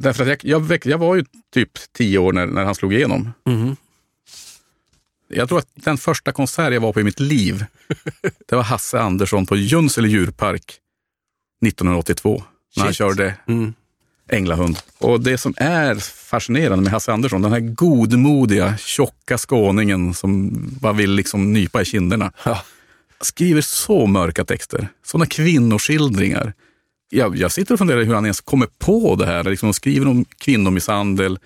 [0.00, 2.94] därför att jag, jag, väck- jag var ju typ tio år när, när han slog
[2.94, 3.32] igenom.
[5.28, 7.64] Jag tror att den första konsert jag var på i mitt liv,
[8.48, 10.74] det var Hasse Andersson på Junsele djurpark
[11.66, 12.42] 1982.
[12.76, 13.74] När han körde Mm.
[14.32, 14.78] Änglahund.
[14.98, 15.94] Och det som är
[16.30, 21.84] fascinerande med Hasse Andersson, den här godmodiga, tjocka skåningen som bara vill liksom nypa i
[21.84, 22.32] kinderna.
[22.44, 22.62] Ja.
[23.20, 26.52] Skriver så mörka texter, sådana kvinnoskildringar
[27.10, 29.44] jag, jag sitter och funderar hur han ens kommer på det här.
[29.44, 31.38] Liksom, de skriver om kvinnomisshandel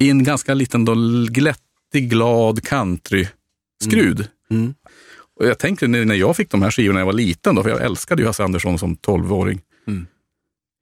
[0.00, 0.94] i en ganska liten, då,
[1.30, 4.28] glättig, glad country-skrud.
[4.50, 4.74] Mm.
[5.40, 7.70] Och jag tänkte när jag fick de här skivorna när jag var liten, då, för
[7.70, 9.60] jag älskade ju Hasse Andersson som 12-åring.
[9.86, 10.06] Mm.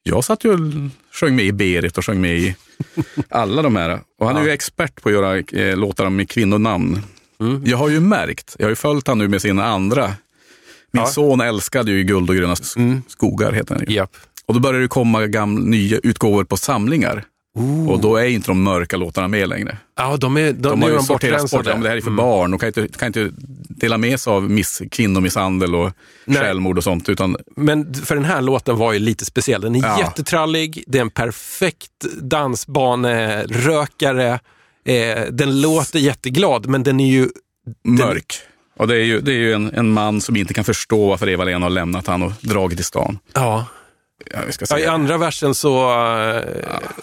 [0.03, 0.59] Jag satt ju och
[1.13, 2.57] sjöng med i Berit och sjöng med i
[3.29, 4.01] alla de här.
[4.19, 7.03] Och han är ju expert på att göra eh, låtar med kvinnonamn.
[7.41, 7.63] Mm.
[7.67, 10.13] Jag har ju märkt, jag har ju följt han nu med sina andra.
[10.95, 11.07] Min Ja.
[11.07, 13.95] son älskade ju Guld och gröna sk- skogar, heter han ju.
[13.95, 14.11] Japp.
[14.47, 17.25] Och då börjar det komma gamla, nya utgåvor på samlingar.
[17.89, 19.79] Och då är inte de mörka låtarna med längre.
[19.99, 22.11] Ja, de är, de, De har ju de sorterat bort, ja, det här är för
[22.11, 22.51] barn.
[22.51, 23.31] De kan inte, kan inte
[23.69, 25.91] dela med sig av miss, kvinnomisshandel och
[26.25, 26.43] Nej.
[26.43, 27.09] självmord och sånt.
[27.09, 29.61] Utan, Men för den här låten var ju lite speciell.
[29.61, 29.99] Den är Ja.
[29.99, 34.41] jättetrallig, det är en perfekt dansbanerökare.
[34.87, 37.29] Eh, den låter jätteglad, men den är ju...
[37.89, 38.35] mörk.
[38.77, 41.29] Och det är ju, det är ju en, en man som inte kan förstå varför
[41.29, 43.19] Eva-Lena har lämnat han och dragit till stan.
[43.33, 43.67] Ja.
[44.31, 46.43] Ja, Ja, I andra versen så eh,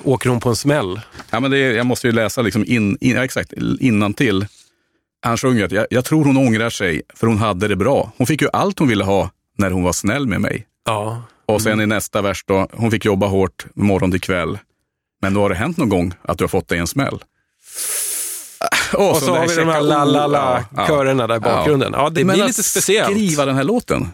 [0.03, 1.01] åker hon på en smäll.
[1.29, 4.45] Ja, men det är, jag måste ju läsa liksom in, in, ja, exakt, innantill.
[5.21, 8.11] Han sjunger att jag, jag tror hon ångrar sig för hon hade det bra.
[8.17, 10.65] Hon fick ju allt hon ville ha när hon var snäll med mig.
[10.85, 11.23] Ja.
[11.45, 14.59] Och sen i nästa vers då, hon fick jobba hårt morgon till kväll.
[15.21, 17.19] Men då har det hänt någon gång att du har fått dig en smäll.
[18.93, 21.91] Och, Och så har vi de här la la la körerna där i bakgrunden.
[21.95, 23.07] Ja, det Men blir att lite speciellt.
[23.09, 23.19] Mm.
[23.27, 24.09] skriva den här låten,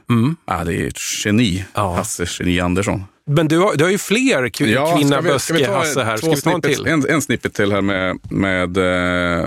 [0.47, 1.65] ja, det är ett geni.
[1.73, 1.95] Ja.
[1.95, 3.03] Hasse Geni Andersson.
[3.29, 5.71] Men du har, du har ju fler kv- Ja, Kvinna ska vi- ska vi Böske,
[5.73, 6.17] ta Hasse här.
[6.17, 6.87] Ska vi ta en till?
[6.87, 9.45] En, en snippet till här med, med eh,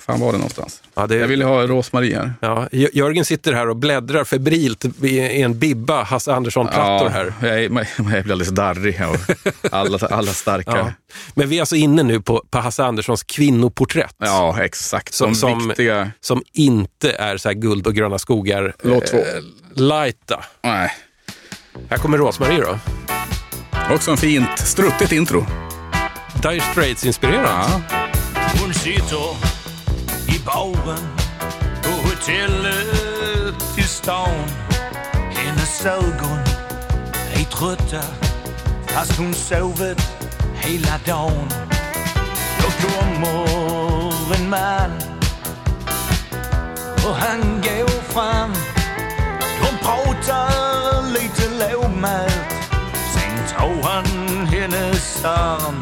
[0.00, 0.82] fan var det någonstans?
[0.94, 2.32] Ja, det- Jag ville ha Rosmarie här.
[2.40, 7.32] Ja, Jö- Jörgen sitter här och bläddrar febrilt i en bibba Hasse Andersson-plattor här.
[7.40, 9.00] Jag, är- jag blir alldeles darrig
[9.72, 10.70] alla, alla starka.
[10.76, 10.92] Ja.
[11.34, 14.14] Men vi är alltså inne nu på, på Hasse Anderssons kvinnoporträtt.
[14.18, 15.14] Ja, exakt.
[15.14, 16.10] Som, som, viktiga...
[16.20, 18.74] som inte är så här guld och gröna skogar.
[18.82, 19.16] Låt två.
[19.18, 19.24] Eh,
[19.74, 20.44] lighta.
[20.62, 20.90] Nej.
[21.90, 22.78] Här kommer Rosmarie då.
[23.94, 25.46] Också en fint, struttigt intro.
[26.42, 27.68] Dire Straits-inspirerat.
[27.70, 27.80] Ja.
[30.44, 31.08] Baren
[31.82, 34.44] på hotellet i stan.
[35.34, 36.38] Hennes ögon
[37.34, 38.02] är trötta
[38.86, 40.00] fast hon sovit
[40.54, 41.48] hela dagen.
[42.60, 44.90] Då kommer en man
[47.06, 48.52] och han går fram.
[49.60, 52.44] De pratar lite lågmält.
[53.14, 54.06] Sen tar han
[54.46, 55.80] hennes arm.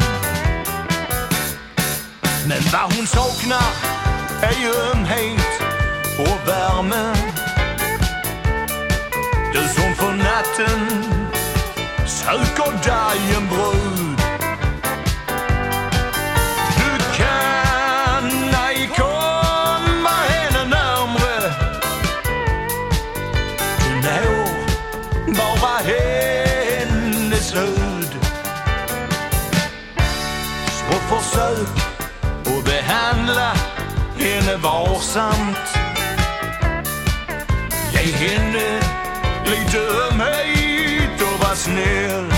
[2.47, 4.02] Men vad hon saknar
[4.43, 5.63] är ju ömhet
[6.19, 7.15] och värme.
[9.53, 11.13] Du som för natten
[12.83, 14.02] dig en brud.
[39.73, 42.32] Lite ömhet och var snäll.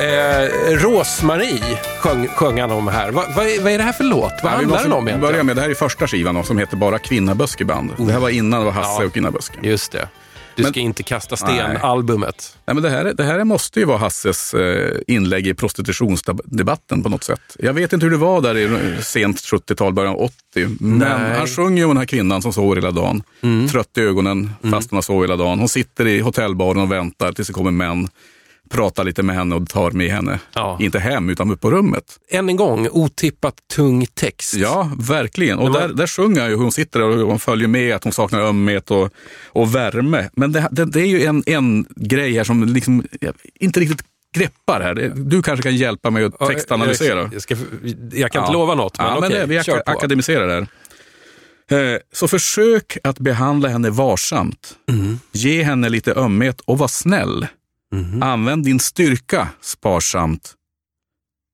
[0.00, 3.10] Eh, Rosmarie sjöng, sjöng han om här.
[3.12, 4.32] Va, vad, är, vad är det här för låt?
[4.42, 5.20] Vad Ja, handlar den om egentligen?
[5.32, 7.90] börja med, det här är första skivan som heter bara Kvinnaböskeband.
[7.98, 9.06] Det här var innan det var Hasse Ja.
[9.06, 9.54] och Kvinnaböske.
[9.62, 10.08] Just det.
[10.56, 12.56] Du Men- ska inte kasta sten-albumet.
[12.66, 17.08] Nej, men det, här, det här måste ju vara Hasses eh, inlägg i prostitutionsdebatten på
[17.08, 17.56] något sätt.
[17.58, 18.68] Jag vet inte hur det var där i
[19.02, 20.32] sent 70-tal, början av 80.
[20.80, 21.38] Men Nej.
[21.38, 23.22] han sjunger ju om den här kvinnan som sover hela dagen.
[23.70, 25.58] Trött i ögonen fast hon har sovit hela dagen.
[25.58, 28.08] Hon sitter i hotellbaren och väntar tills det kommer män.
[28.70, 30.40] Pratar lite med henne och tar med henne.
[30.54, 30.76] Ja.
[30.80, 32.04] Inte hem, utan upp på rummet.
[32.30, 34.54] Än en gång, otippat tung text.
[34.54, 35.58] Ja, verkligen.
[35.58, 38.04] Och där, där sjunger han ju hur hon sitter där och hon följer med, att
[38.04, 39.10] hon saknar ömhet och,
[39.46, 40.28] och värme.
[40.32, 43.04] Men det, det, det är ju en, en grej här som liksom,
[43.60, 44.02] inte riktigt
[44.36, 45.12] greppar här.
[45.16, 47.30] Du kanske kan hjälpa mig att Ja, textanalysera.
[47.32, 47.56] Jag, ska,
[48.12, 50.66] jag kan inte lova något, men ja, okej, men det, vi ak- akademiserar det här.
[51.94, 54.74] Eh, Så försök att behandla henne varsamt.
[54.90, 55.18] Mm.
[55.32, 57.46] Ge henne lite ömhet och var snäll.
[57.94, 58.22] Mhm.
[58.22, 60.54] Använd din styrka sparsamt.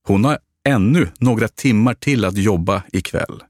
[0.07, 3.43] Hon har ännu några timmar till att jobba ikväll.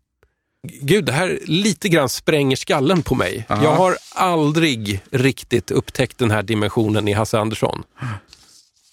[0.82, 3.46] Gud, det här lite grann spränger skallen på mig.
[3.48, 3.64] Aha.
[3.64, 7.82] Jag har aldrig riktigt upptäckt den här dimensionen i Hasse Andersson.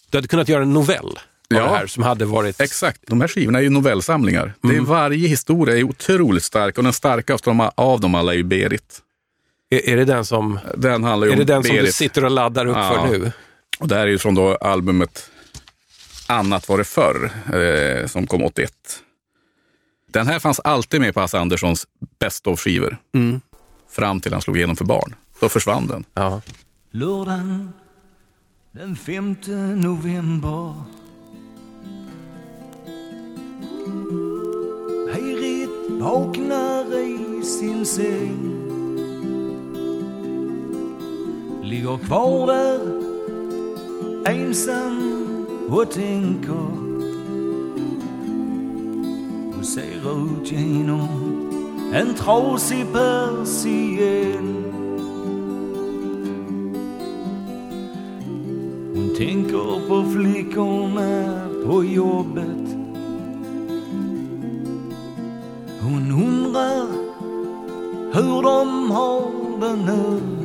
[0.10, 1.62] Du hade kunnat göra en novell Ja.
[1.64, 2.62] det här som hade varit...
[2.62, 3.02] Exakt.
[3.08, 4.54] De här skivorna är ju novellsamlingar.
[4.62, 8.44] Det är, varje historia är otroligt stark och den starkaste av dem- alla är ju
[8.44, 9.02] Berit.
[9.70, 11.96] Är, är det den som, Den handlar ju är om det den som du Berit.
[11.96, 12.90] sitter och laddar upp Ja.
[13.08, 13.32] för nu?
[13.80, 15.32] Och det här är ju från då albumet
[16.30, 18.74] Annat var det förr, eh, som kom 81.
[20.12, 21.88] Den här fanns alltid med på Hasse Anderssons
[22.20, 22.98] Best of-skivor.
[23.16, 23.42] Mm.
[23.90, 25.16] Fram till han slog igenom för barn.
[25.40, 26.06] Då försvann den.
[26.14, 26.42] Ja.
[26.92, 27.74] Lördagen
[28.72, 29.36] den 5
[29.76, 30.74] november
[35.06, 38.54] Berit vaknar i sin säng
[41.64, 43.07] Ligger kvar där
[44.26, 45.36] ensam
[45.70, 46.68] och tänker
[49.60, 51.08] och ser ut genom
[51.94, 54.64] en trasig persienn
[58.96, 62.76] Hon tänker på flickorna på jobbet
[65.82, 66.88] Hon undrar
[68.14, 70.37] hur de har det nu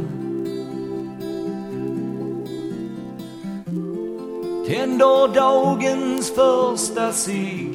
[4.73, 7.73] Tänder dagens första cigg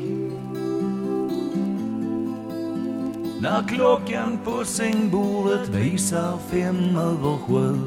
[3.42, 7.78] När klockan på sängbordet visar fem över sju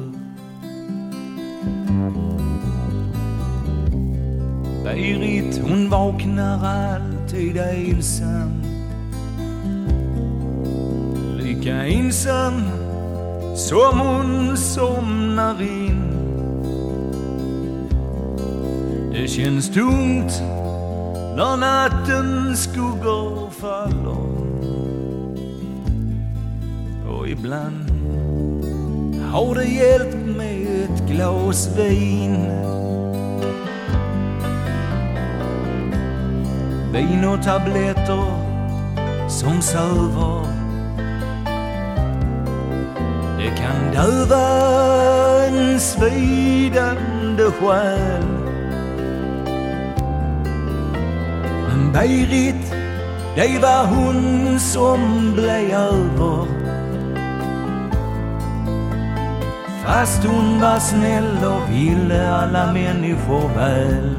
[4.83, 8.63] Berit hon vaknar alltid ensam
[11.37, 12.53] Lika ensam
[13.55, 15.80] som hon somnar i.
[19.21, 20.41] Det känns tungt
[21.35, 24.31] när nattens skuggor faller
[27.11, 27.91] Och ibland
[29.31, 32.45] har det hjälpt med ett glas vin
[36.93, 38.25] Vin och tabletter
[39.29, 40.45] som söver
[43.37, 48.40] Det kan döva en svidande själ
[51.93, 52.73] Men Berit,
[53.35, 56.47] det var hon som blev över
[59.85, 64.15] Fast hon var snäll och ville alla människor väl.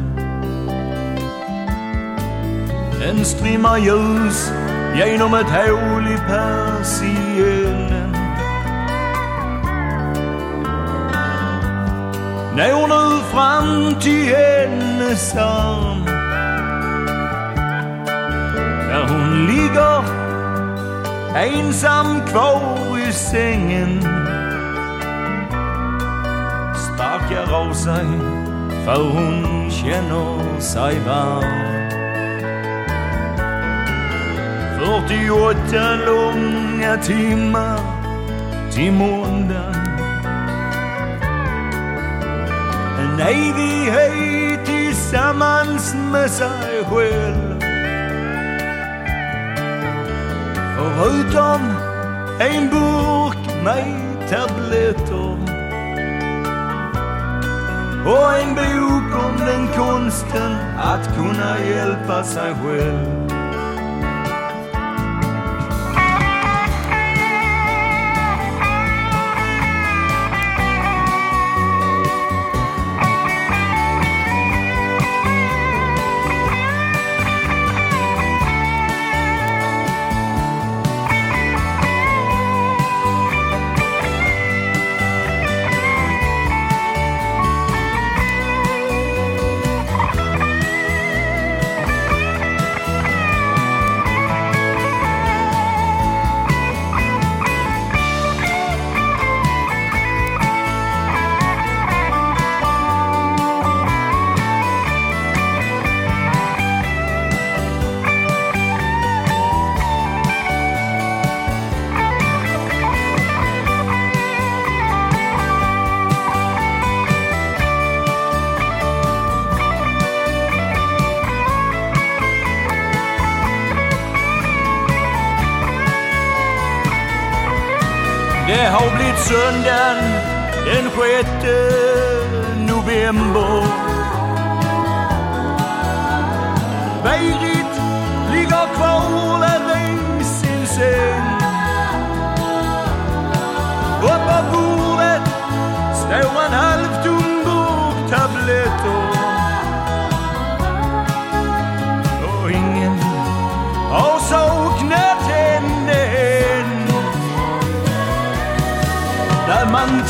[3.08, 4.52] En strimma ljus
[4.94, 8.16] genom ett hål i persiellen
[12.56, 16.01] Når nu fram till hennes arm.
[19.46, 20.02] Ligger
[21.36, 24.02] ensam kvar i sängen
[26.74, 28.06] Sparkar av sig
[28.84, 31.72] för hon känner sig varm.
[34.78, 37.80] 48 långa timmar
[38.72, 39.74] till måndag.
[42.98, 47.51] En evighet tillsammans med sig själv.
[50.82, 51.60] Förutom
[52.40, 55.36] en burk med tabletter.
[58.06, 63.21] Och en bok om den konsten att kunna hjälpa sig själv.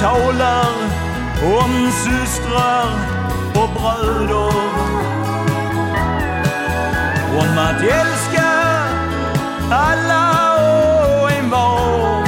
[0.03, 0.75] Talar
[1.43, 2.89] om systrar
[3.55, 4.55] och bröder.
[7.41, 8.53] Om att älska
[9.71, 12.25] alla och envar.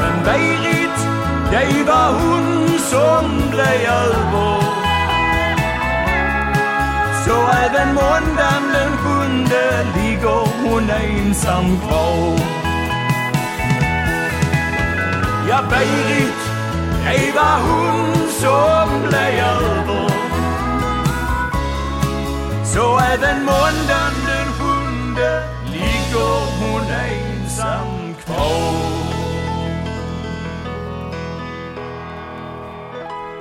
[0.00, 0.98] Men Berit,
[1.50, 4.62] det var hon som blev över.
[7.24, 7.34] Så
[7.64, 12.61] även måndagen den sjunde ligger hon ensam kvar.
[15.52, 16.42] Ja, Berit,
[17.04, 20.10] det var hon som blev över.
[22.64, 28.74] Så även måndagen den sjunde ligger hon ensam kvar.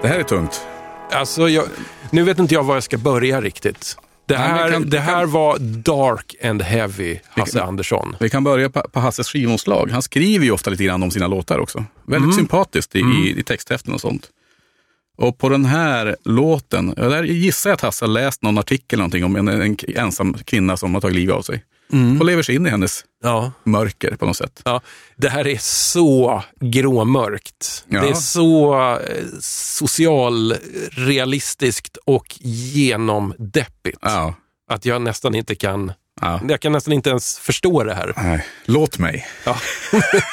[0.01, 0.68] Det här är tungt.
[1.12, 1.66] Alltså, jag,
[2.09, 3.97] nu vet inte jag var jag ska börja riktigt.
[4.32, 8.15] Det här, kan- det här kan- var dark and heavy, Hasse kan- Andersson.
[8.19, 9.89] Vi kan börja på, på Hasses skivomslag.
[9.91, 11.77] Han skriver ju ofta lite grann om sina låtar också.
[12.05, 12.36] Väldigt Mm.
[12.38, 14.27] sympatiskt i, i, i texthäften och sånt.
[15.17, 19.23] Och på den här låten, där gissar jag att Hasse har läst någon artikel någonting
[19.25, 21.63] om en, en ensam kvinna som har tagit livet av sig.
[22.20, 23.52] Och lever sig in i hennes Ja.
[23.64, 24.62] mörker på något sätt.
[24.66, 24.82] Ja,
[25.18, 27.86] det här är så gråmörkt.
[27.88, 28.02] Ja.
[28.02, 29.00] Det är så eh,
[29.39, 34.00] socialrealistiskt och genomdeppigt.
[34.02, 34.34] Ja.
[34.72, 36.42] Att jag nästan inte kan, ja.
[36.50, 38.14] jag kan nästan inte ens förstå det här.
[38.18, 39.26] Nej, låt mig.
[39.46, 39.58] Ja.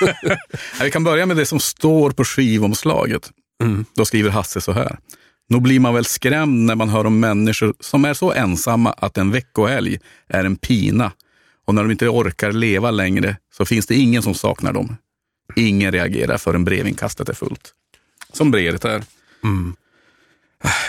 [0.83, 3.31] Vi kan börja med det som står på skivomslaget.
[3.63, 3.85] Mm.
[3.95, 4.99] Då skriver Hasse så här.
[5.51, 9.19] Nog blir man väl skrämd när man hör om människor som är så ensamma att
[9.19, 9.99] en veckohelg
[10.29, 11.13] är en pina.
[11.69, 14.97] Och när de inte orkar leva längre så finns det ingen som saknar dem.
[15.57, 17.73] Ingen reagerar förrän brevinkastet är fullt.
[18.33, 19.03] Som brevet är.
[19.45, 19.77] Mm.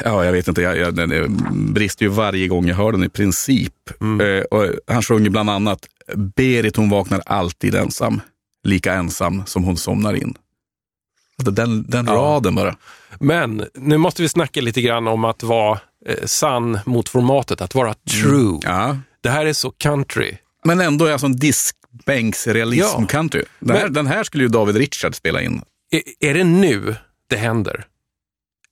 [0.04, 0.62] Ja, jag vet inte.
[0.62, 1.38] Jag, jag, den
[1.74, 3.74] brister ju varje gång jag hör den i princip.
[4.02, 4.38] Mm.
[4.38, 8.22] Eh, och han sjunger bland annat Berit hon vaknar alltid ensam.
[8.64, 10.34] Lika ensam som hon somnar in.
[11.38, 12.14] Alltså Den, den Ja.
[12.14, 12.76] raden bara.
[13.20, 17.76] Men nu måste vi snacka lite grann om att vara eh, sann mot formatet, att
[17.76, 18.60] vara true.
[18.62, 18.98] Ja.
[19.22, 20.38] Det här är så country.
[20.66, 23.24] Men ändå är alltså en diskbänksrealism Ja.
[23.60, 25.62] Den här, den här skulle ju David Richard spela in.
[25.92, 26.96] Är, är det nu
[27.30, 27.86] det händer?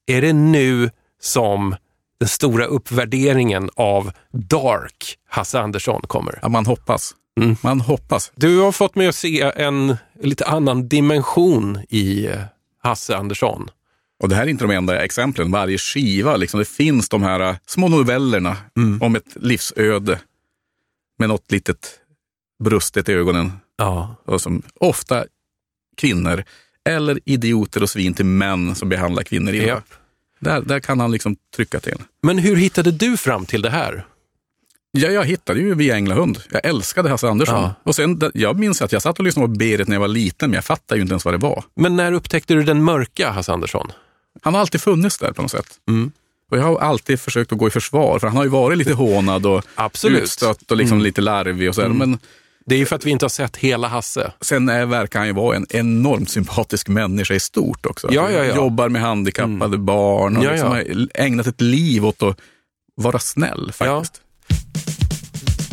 [0.08, 0.90] Är det nu
[1.22, 1.76] som
[2.20, 6.40] den stora uppvärderingen av Dark Hasse Andersson kommer?
[6.42, 7.12] Ja, man hoppas.
[7.40, 7.56] Mm.
[7.62, 8.32] Man hoppas.
[8.36, 12.40] Du har fått mig att se en lite annan dimension i eh,
[12.84, 13.70] Hasse Andersson.
[14.24, 15.52] Och det här är inte de enda exemplen.
[15.52, 19.02] Varje skiva, liksom, det finns de här äh, små novellerna Mm.
[19.02, 20.20] om ett livsöde
[21.18, 22.00] med något litet
[22.64, 23.52] brustet i ögonen.
[23.78, 24.16] Ja.
[24.26, 25.26] Och som ofta
[25.98, 26.44] kvinnor
[26.90, 29.68] eller idioter och svin till män som behandlar kvinnor illa.
[29.68, 29.94] Japp.
[30.40, 31.98] Där, där kan han liksom trycka till.
[32.22, 34.06] Men hur hittade du fram till det här?
[34.92, 36.40] Ja, jag hittade ju via Änglahund.
[36.52, 37.62] Jag älskade Hasse Andersson.
[37.62, 37.74] Ja.
[37.84, 40.50] Och sen, jag minns att jag satt och lyssnade på Berit när jag var liten,
[40.50, 41.64] men jag fattade ju inte ens vad det var.
[41.76, 43.92] Men när upptäckte du den mörka Hasse Andersson?
[44.42, 45.80] Han har alltid funnits där på något sätt.
[45.88, 46.12] Mm.
[46.52, 48.94] Och jag har alltid försökt att gå i försvar, för han har ju varit lite
[48.94, 50.24] hånad och Absolut.
[50.24, 51.82] utstött och liksom lite larvig och så.
[51.82, 51.98] Mm.
[51.98, 52.20] Men
[52.66, 54.32] Det är ju för att vi inte har sett hela Hasse.
[54.42, 58.08] sen är, verkar han ju vara en enormt sympatisk människa i stort också.
[58.12, 58.56] Ja, ja, ja.
[58.56, 61.08] Jobbar med handikappade barn och Ja, liksom ja.
[61.24, 62.38] ägnat ett liv åt att
[62.96, 64.22] vara snäll faktiskt.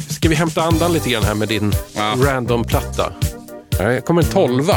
[0.09, 2.15] Ska vi hämta andan lite grann här med din Ja.
[2.23, 3.13] random-platta?
[3.79, 4.77] Här kommer en tolva.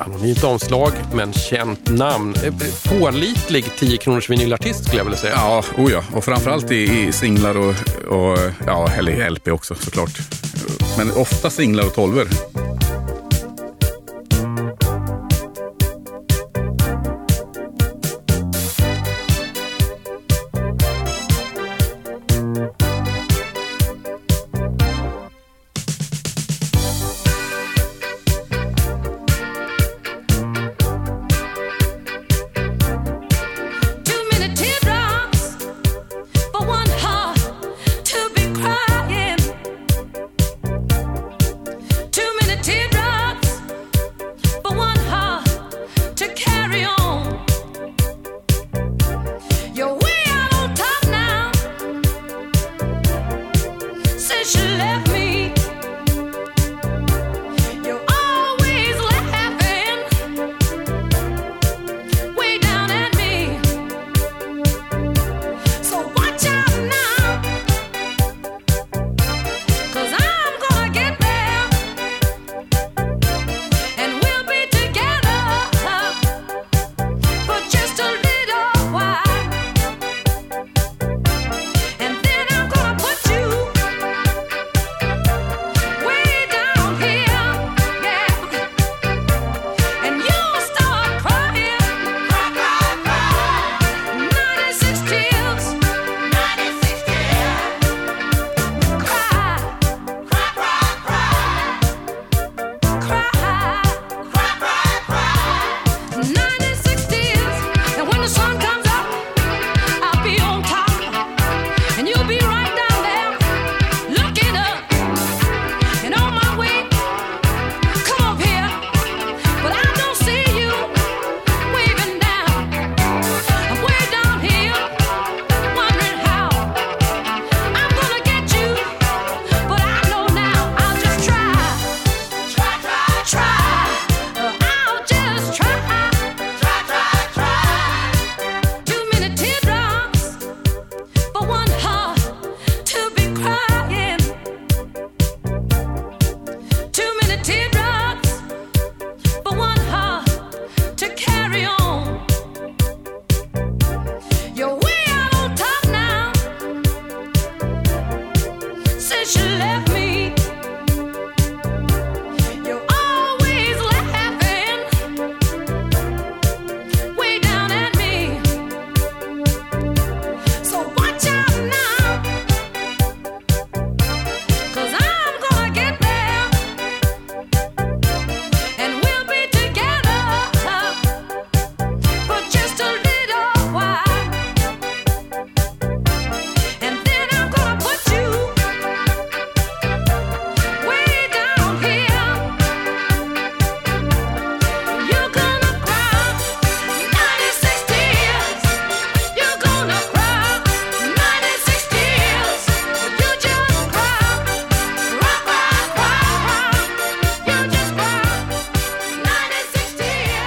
[0.00, 2.34] Anonymt omslag, men känt namn.
[2.44, 2.54] Eh,
[2.98, 5.34] pålitlig 10 kronors vinylartist skulle jag vilja säga.
[5.36, 6.02] Ja, oh ja.
[6.12, 7.74] och framförallt i, i singlar och,
[8.08, 10.18] och ja, eller i LP också såklart.
[10.98, 12.28] Men ofta singlar och tolvor.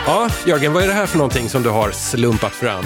[0.06, 2.86] Ja, Jörgen, vad är det här för någonting som du har slumpat fram?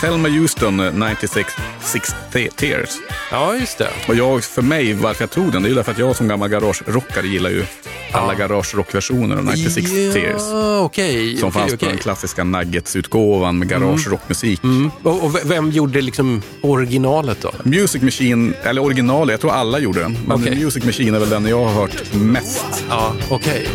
[0.00, 1.52] Thelma Houston, eh, 96
[1.84, 2.90] Six Te- Tears.
[3.30, 3.88] Ja, just det.
[4.08, 6.28] Och jag, för mig, varför jag tog den, det är ju därför att jag som
[6.28, 7.64] gammal garagerockare gillar ju
[8.12, 10.42] alla garagerockversioner av 96 Tears.
[10.50, 11.36] Ja, okej.
[11.36, 11.88] Som okej, fanns på okej.
[11.88, 14.64] den klassiska Nuggets-utgåvan med garagerockmusik.
[14.64, 14.90] Mm.
[15.02, 17.52] Och, och v- vem gjorde liksom originalet då?
[17.62, 20.18] Music Machine, eller original, jag tror alla gjorde den.
[20.26, 20.64] Men Okej.
[20.64, 22.84] Music Machine är väl den jag har hört mest.
[22.88, 23.68] Ja, okej.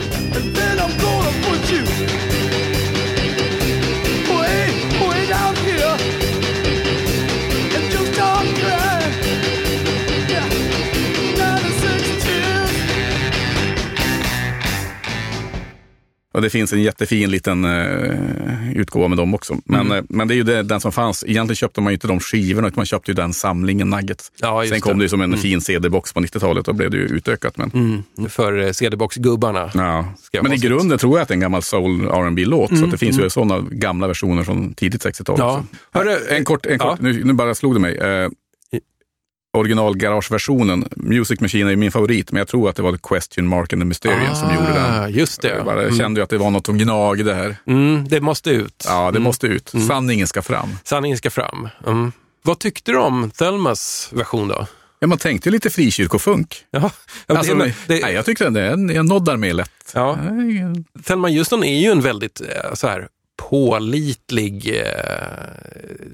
[0.81, 1.00] And
[16.33, 19.57] Och det finns en jättefin liten uh, utgåva med dem också.
[19.65, 19.97] Men, Mm.
[19.97, 21.23] eh, men det är ju det, den som fanns.
[21.27, 24.31] Egentligen köpte man ju inte de skivorna, utan man köpte ju den samlingen Nuggets.
[24.41, 25.03] Ja, Sen kom det.
[25.05, 27.57] ju som en fin CD-box på 90-talet och blev det ju utökat.
[27.57, 28.29] Men, Mm.
[28.29, 29.71] För eh, CD-box-gubbarna.
[29.73, 30.05] ja.
[30.43, 32.97] Men i grunden tror jag att det är en gammal soul rb låt Så det
[32.97, 35.39] finns ju sådana gamla versioner från tidigt 60-tal.
[35.41, 35.47] Mm.
[35.49, 35.63] Ja.
[35.99, 36.89] Hörru, en kort, en ja.
[36.89, 37.95] kort nu, nu bara slog det mig.
[37.97, 38.29] Eh,
[39.53, 43.73] original garageversionen, Music Machine är min favorit, men jag tror att det var Question Mark
[43.73, 44.93] and the Mysterian som gjorde den.
[45.03, 45.47] Ah, Just det.
[45.47, 45.97] Jag bara Mm.
[45.97, 47.55] kände ju att det var något som gnagde här.
[47.67, 48.85] Mm, det måste ut.
[48.87, 49.71] Ja, det måste ut.
[49.87, 50.69] Sanningen ska fram.
[50.83, 51.69] Sanningen ska fram.
[51.87, 52.11] Mm.
[52.43, 54.67] Vad tyckte du om Thelmas version då?
[54.99, 56.55] Ja, man tänkte ju lite frikyrkofunk.
[56.71, 56.91] Ja,
[57.27, 59.91] Alltså, det, det, nej, jag tycker att det är en, jag noddar med lätt.
[59.93, 60.17] Ja.
[61.05, 63.07] Thelma Houston är ju en väldigt eh, så här,
[63.49, 64.85] pålitlig eh,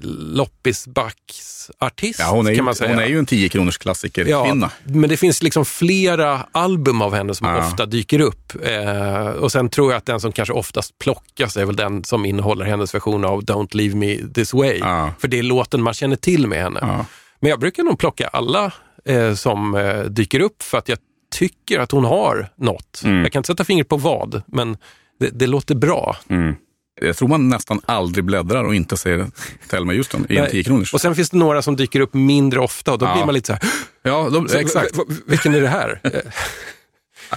[0.02, 2.90] loppisbacksartist Ja, hon, är ju, kan man säga.
[2.90, 4.70] hon är ju en 10 kronors klassiker Ja, kvinna.
[4.84, 7.58] men det finns liksom flera album av henne som Ja.
[7.58, 8.52] ofta dyker upp.
[8.64, 12.24] Eh, och sen tror jag att den som kanske oftast plockas är väl den som
[12.24, 14.78] innehåller hennes version av Don't leave me this way.
[14.78, 15.10] Ja.
[15.18, 16.78] För det är låten man känner till med henne.
[16.82, 17.04] Ja.
[17.40, 18.72] Men jag brukar nog plocka alla
[19.04, 20.98] eh, som eh, dyker upp för att jag
[21.34, 23.02] tycker att hon har något.
[23.04, 23.22] Mm.
[23.22, 24.76] Jag kan inte sätta fingret på vad, men
[25.20, 26.16] det, det låter bra.
[26.28, 26.54] Mm.
[27.00, 29.26] Jag tror man nästan aldrig bläddrar och inte ser
[29.70, 30.50] Thelma Houston i en Nej.
[30.50, 30.94] 10 kronors.
[30.94, 33.14] Och sen finns det några som dyker upp mindre ofta och då Ja.
[33.14, 33.62] blir man lite så här,
[34.02, 34.90] Ja, de, Så, exakt.
[35.26, 36.00] Vilken är det här?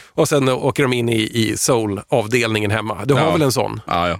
[0.08, 3.06] och sen åker de in i, i soul-avdelningen hemma.
[3.06, 3.32] Du har Ja.
[3.32, 3.82] väl en sån?
[3.88, 4.20] Ja, ja.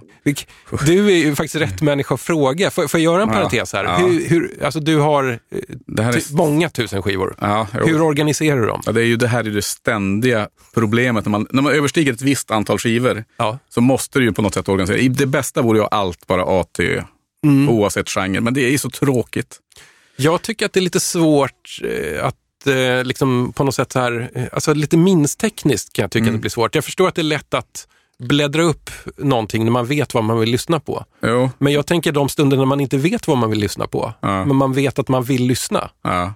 [0.86, 2.70] Du är ju faktiskt rätt människa att fråga.
[2.70, 3.98] Får, får jag göra en parentes här?
[3.98, 5.38] Hur, hur, alltså du har
[5.98, 7.34] eh, är, många tusen skivor.
[7.72, 8.82] Hur organiserar du dem?
[8.84, 11.24] Det, är ju, det här är det ständiga problemet.
[11.24, 13.24] När man, när man överstiger ett visst antal skivor
[13.68, 15.08] så måste du ju på något sätt organisera.
[15.10, 17.02] Det bästa vore ju allt bara A till Ö,
[17.46, 17.68] Mm.
[17.68, 18.40] oavsett genre.
[18.40, 19.56] Men det är ju så tråkigt.
[20.16, 22.34] Jag tycker att det är lite svårt eh, att
[22.66, 26.34] eh, liksom på något sätt så här, eh, alltså lite minnestekniskt kan jag tycka Mm.
[26.34, 26.74] att det blir svårt.
[26.74, 27.88] Jag förstår att det är lätt att
[28.18, 31.04] bläddra upp någonting när man vet vad man vill lyssna på.
[31.22, 34.14] Jo, Men jag tänker de stunder när man inte vet vad man vill lyssna på,
[34.20, 34.44] Ja.
[34.44, 35.90] men man vet att man vill lyssna.
[36.02, 36.34] ja.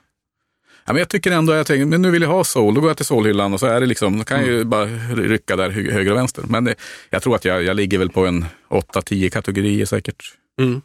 [0.89, 2.91] Ja, men jag tycker ändå, jag tänker, men nu vill jag ha soul, då går
[2.91, 4.71] jag till soulhyllan och så är det liksom, då kan jag ju Mm.
[4.71, 6.45] bara rycka där hö- höger och vänster.
[6.49, 6.75] Men det,
[7.11, 10.25] jag tror att jag, jag ligger väl på en 8-10 kategorier säkert.
[10.61, 10.83] Mm.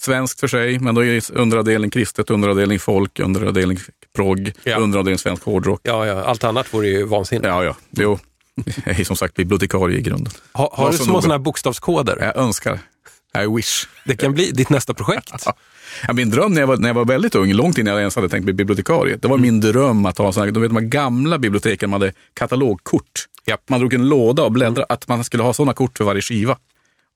[0.00, 3.78] Svenskt för sig, men då är underavdelning kristet, underavdelning folk, underavdelning
[4.14, 4.76] progg, Ja.
[4.76, 5.80] underavdelning svensk hårdrock.
[5.82, 7.46] Ja, ja, allt annat vore ju vansinnigt.
[7.46, 7.76] Ja, ja.
[7.90, 8.18] Jo.
[8.86, 10.32] Jag är som sagt bibliotekarie i grunden.
[10.52, 11.20] Ha, har du små noga.
[11.22, 12.16] sådana här bokstavskoder?
[12.20, 12.78] Jag önskar.
[13.44, 13.86] I wish.
[14.04, 15.46] Det kan bli ditt nästa projekt.
[16.06, 18.16] Ja, min dröm när jag, var, när jag var väldigt ung, långt innan jag ens
[18.16, 21.38] hade tänkt bli bibliotekarie, det var min dröm att ha de, vet, de här gamla
[21.38, 23.26] biblioteken, man hade katalogkort.
[23.46, 23.68] Japp.
[23.68, 26.58] Man drog en låda och bläddrade, att man skulle ha sådana kort för varje skiva.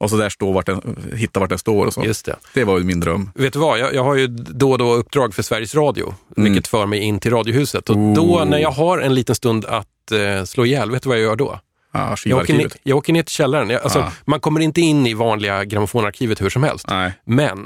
[0.01, 2.05] Och så där stå vart den, hitta vart den står och så.
[2.05, 2.37] Just det.
[2.55, 3.31] Det var ju min dröm.
[3.35, 6.69] Vet du vad, jag, jag har ju då och då uppdrag för Sveriges Radio, vilket
[6.69, 7.91] för mig in till Radiohuset.
[7.91, 8.45] Och då Oh.
[8.45, 11.37] när jag har en liten stund att eh, slå ihjäl, vet du vad jag gör
[11.37, 11.61] då?
[11.93, 13.71] Ja, Jag åker, ner, jag åker ner till källaren.
[13.71, 14.13] Jag, alltså, Ah.
[14.25, 16.87] Man kommer inte in i vanliga grammofonarkivet hur som helst.
[16.89, 17.13] Nej.
[17.25, 17.59] Men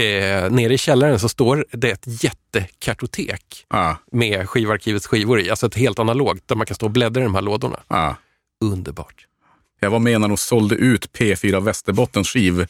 [0.00, 5.50] eh, nere i källaren så står det ett jättekartotek Ja, med skivarkivets skivor i.
[5.50, 7.80] Alltså ett helt analogt där man kan stå och bläddra i de här lådorna.
[7.88, 8.16] ja.
[8.64, 9.14] Underbart.
[9.80, 12.66] Jag var med när de sålde ut P4 Västerbottens skiv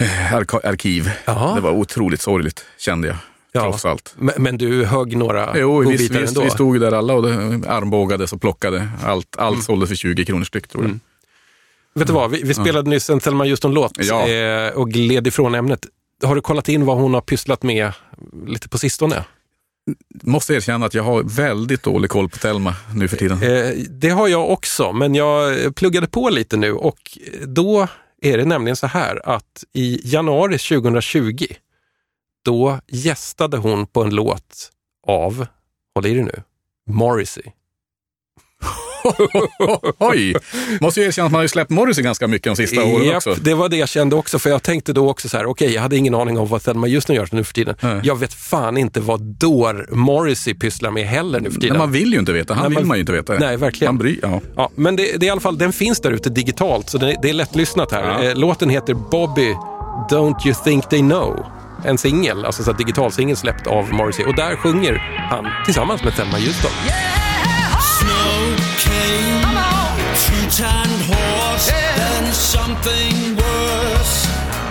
[0.00, 1.10] eh, arkiv.
[1.24, 1.54] Jaha.
[1.54, 3.16] Det var otroligt sorgligt, kände jag.
[3.52, 3.60] Ja.
[3.62, 4.14] trots allt.
[4.18, 6.42] Men, men du högg några Jo, vi, godbitar vi, ändå?
[6.44, 7.34] vi stod där alla och det
[7.68, 8.88] armbågades och plockade.
[9.04, 9.46] Allt, Mm.
[9.48, 10.98] allt såldes för 20 kronor styck tror jag.
[11.94, 14.28] Vet du vad, vi, vi spelade nyss en Thelma Houston-låt Ja.
[14.28, 15.86] eh, och gled ifrån ämnet.
[16.24, 17.92] Har du kollat in vad hon har pysslat med
[18.46, 19.24] lite på sistone?
[20.22, 23.42] Måste erkänna att jag har väldigt dålig koll på Telma nu för tiden.
[23.42, 27.88] Eh, det har jag också, men jag pluggade på lite nu och då
[28.22, 31.46] är det nämligen så här att i januari 2020,
[32.44, 34.70] då gästade hon på en låt
[35.06, 35.46] av,
[35.94, 36.42] håll i dig nu,
[36.86, 37.44] Morrissey.
[39.98, 40.34] Oj!
[40.80, 43.16] Måste ju erkänna att man har ju släppt Morrissey ganska mycket de sista åren Japp,
[43.16, 43.34] också.
[43.34, 45.82] det var det jag kände också, för jag tänkte då också så här, okej, jag
[45.82, 47.74] hade ingen aning om vad Thelma just nu gör nu för tiden.
[47.80, 48.00] Nej.
[48.02, 51.68] Jag vet fan inte vad dår Morrissey pysslar med heller nu för tiden.
[51.76, 52.54] Men man vill ju inte veta.
[52.54, 53.32] Han Nej, vill man- man ju inte veta.
[53.38, 53.94] Nej, verkligen.
[53.94, 54.40] Man bryr, ja.
[54.56, 57.16] Ja, men det, det är i alla fall, den finns där ute digitalt, så det,
[57.22, 58.02] det är lättlyssnat här.
[58.02, 58.22] Ja.
[58.30, 59.54] Eh, Låten heter Bobby,
[60.10, 61.46] Don't You Think They Know.
[61.84, 64.24] En singel, alltså så digital singel släppt av Morrissey.
[64.24, 64.94] Och där sjunger
[65.30, 66.70] han tillsammans med Thelma Houston.
[69.06, 74.26] Snow came, two-tanned horse, then something worse.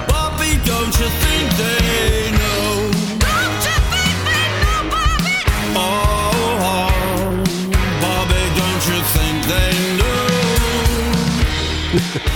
[0.08, 2.92] Bobby, don't you think they know?
[5.78, 5.82] Oh,
[6.62, 6.92] oh,
[8.02, 10.26] Bobby, don't you think they know?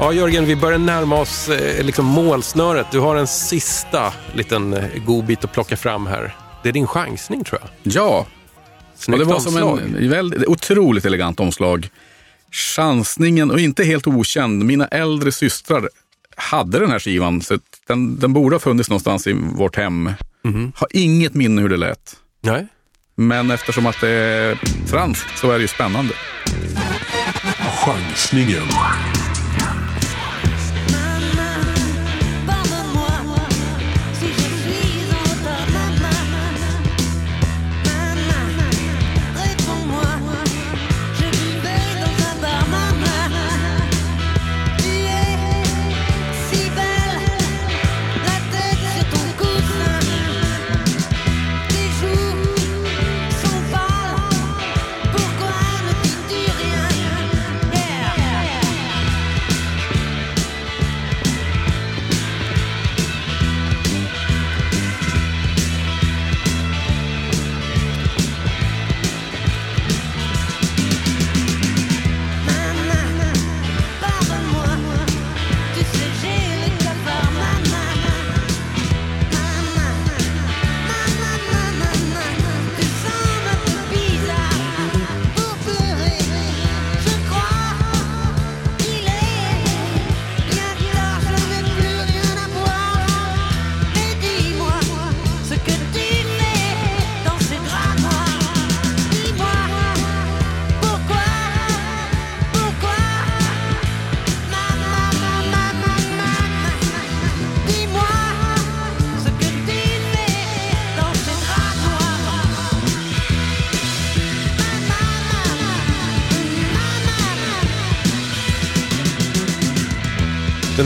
[0.00, 2.86] Ja, Jörgen, vi börjar närma oss eh, liksom målsnöret.
[2.90, 6.36] Du har en sista liten eh, godbit att plocka fram här.
[6.62, 7.92] Det är din chansning, tror jag.
[7.92, 8.26] Ja,
[8.98, 10.02] och Snyggt det var som omslag.
[10.02, 11.88] en väldigt, otroligt elegant omslag.
[12.52, 15.88] Chansningen, och inte helt okänd, mina äldre systrar
[16.36, 17.40] hade den här skivan.
[17.40, 20.10] Så den, den borde ha funnits någonstans i vårt hem.
[20.44, 20.72] Mhm.
[20.76, 22.16] Har inget minne hur det lät.
[22.40, 22.66] Nej.
[23.16, 26.14] Men eftersom att det är franskt så är det ju spännande.
[27.84, 28.62] Chansningen.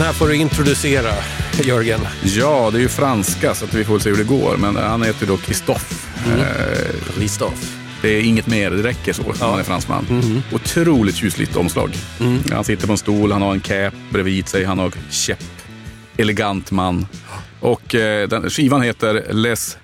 [0.02, 1.12] Här får du introducera,
[1.62, 2.00] Jörgen.
[2.24, 4.56] Ja, det är ju franska så att vi får se hur det går.
[4.56, 5.94] Men han heter då Christophe.
[6.26, 6.40] Mm.
[6.40, 6.46] Eh,
[7.14, 7.66] Christophe.
[8.02, 9.34] Det är inget mer, det räcker så.
[9.40, 10.06] Han är fransman.
[10.10, 10.40] Mm-hmm.
[10.52, 11.90] Otroligt tjusligt omslag.
[12.20, 12.38] Mm.
[12.52, 15.44] Han sitter på en stol, han har en cap bredvid sig, han har käpp.
[16.16, 17.06] Elegant man.
[17.60, 19.78] Och eh, den, skivan heter Les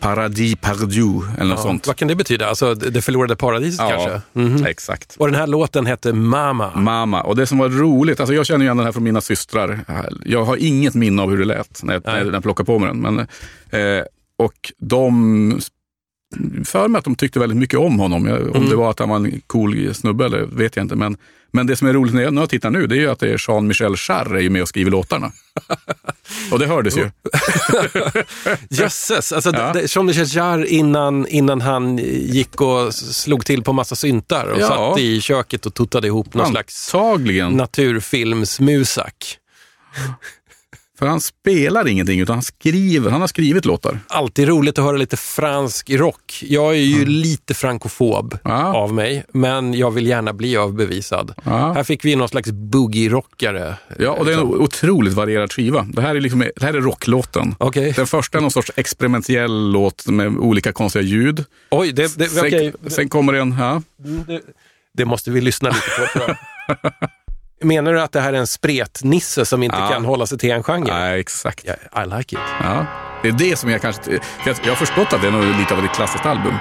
[0.00, 1.86] Paradis Perdus eller något Ja, sånt.
[1.86, 2.46] Vad kan det betyda?
[2.48, 4.20] Alltså det förlorade paradiset kanske?
[4.32, 4.66] Mhm.
[4.66, 5.16] exakt.
[5.18, 6.72] Och den här låten hette Mama.
[6.76, 7.22] Mamma.
[7.22, 9.80] Och det som var roligt, alltså jag känner igen den här från mina systrar.
[10.24, 12.88] Jag har inget minne av hur det lät när jag, när jag plockade på mig
[12.88, 13.00] den.
[13.00, 14.04] Men, eh,
[14.38, 15.60] och de,
[16.64, 18.22] för mig att de tyckte väldigt mycket om honom.
[18.22, 18.68] Om Mm.
[18.68, 20.96] det var att han var en cool snubbe eller vet jag inte.
[20.96, 21.16] Men,
[21.52, 23.18] men det som är roligt när jag, när jag tittar nu, det är ju att
[23.18, 25.32] det är Jean-Michel Jarre är ju med och skriver låtarna.
[26.52, 27.10] och det hördes ju.
[28.70, 29.32] Jösses!
[29.32, 29.74] Alltså, Ja.
[29.86, 34.68] Jean-Michel Jarre innan, innan han gick och slog till på massa syntar och Ja.
[34.68, 37.52] satt i köket och tuttade ihop någon slags Antagligen.
[37.52, 39.14] naturfilmsmusak.
[40.98, 43.10] För han spelar ingenting, utan han skriver.
[43.10, 43.98] Han har skrivit låtar.
[44.08, 46.44] Alltid roligt att höra lite fransk rock.
[46.48, 48.38] Jag är ju lite frankofob
[48.74, 51.34] av mig, men jag vill gärna bli avbevisad.
[51.44, 53.74] Här fick vi någon slags boogie-rockare.
[53.98, 55.86] Ja, och det är en otroligt varierad skiva.
[55.92, 57.54] Det här är, liksom, det här är rocklåten.
[57.96, 61.44] Den första är någon sorts experimentell låt med olika konstiga ljud.
[61.70, 62.72] Oj, det, det, sen, okej.
[62.86, 63.56] sen kommer en...
[63.58, 63.82] Ja.
[64.26, 64.40] Det,
[64.94, 66.34] det måste vi lyssna lite på.
[67.60, 69.88] Menar du att det här är en spretnisse som inte Ja.
[69.88, 70.92] kan hålla sig till en genre?
[70.92, 71.64] Nej, exakt.
[71.64, 71.70] I
[72.16, 72.38] like it.
[72.60, 72.86] Ja.
[73.22, 74.02] Det är det som jag kanske...
[74.46, 76.54] Jag, har förstått att det är lite av ett klassiskt album.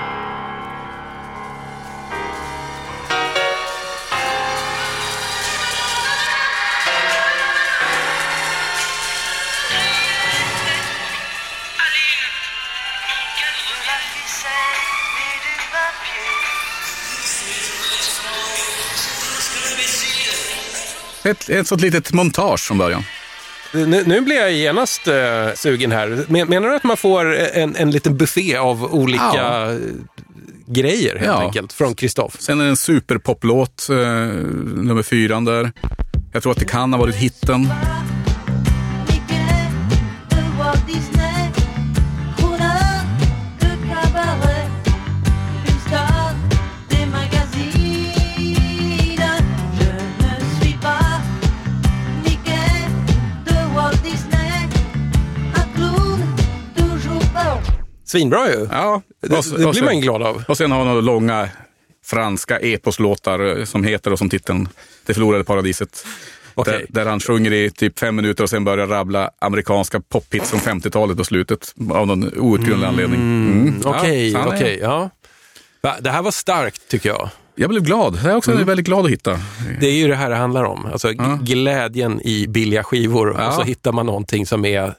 [21.28, 23.04] Ett, ett sånt litet montage från början.
[23.74, 25.16] Nu, nu blir jag genast eh,
[25.56, 26.26] sugen här.
[26.28, 29.72] Men, menar du att man får en, en liten buffé av olika Ja.
[29.72, 29.78] eh,
[30.68, 31.42] grejer helt Ja.
[31.46, 32.36] enkelt från Kristoff?
[32.40, 33.96] Sen är det en superpoplåt, eh,
[34.76, 35.72] nummer fyran där.
[36.34, 37.70] Jag tror att det kan ha varit hitten.
[58.08, 58.68] Svinbra ju.
[58.72, 60.44] Ja, Det, och det och blir så- man glad av.
[60.48, 61.50] Och sen har han några långa
[62.06, 64.70] franska eposlåtar eh, som heter och som titeln
[65.06, 66.06] Det förlorade paradiset.
[66.54, 66.86] Okej.
[66.90, 70.60] Där, där han sjunger i typ fem minuter och sen börjar rabbla amerikanska pophits från
[70.60, 71.74] 50-talet på slutet.
[71.92, 73.20] Av någon outgrundlig anledning.
[73.22, 73.82] Mm.
[73.84, 74.80] Ja, Okej, han är- okej.
[74.82, 75.10] Ja.
[76.02, 77.30] Det här var starkt tycker jag.
[77.56, 78.20] Jag blev glad.
[78.24, 78.66] Det är också Mm.
[78.66, 79.40] väldigt glad att hitta.
[79.80, 80.86] Det är ju det här det handlar om.
[80.86, 83.48] Alltså g- glädjen i billiga skivor Ja.
[83.48, 84.94] och så hittar man någonting som är,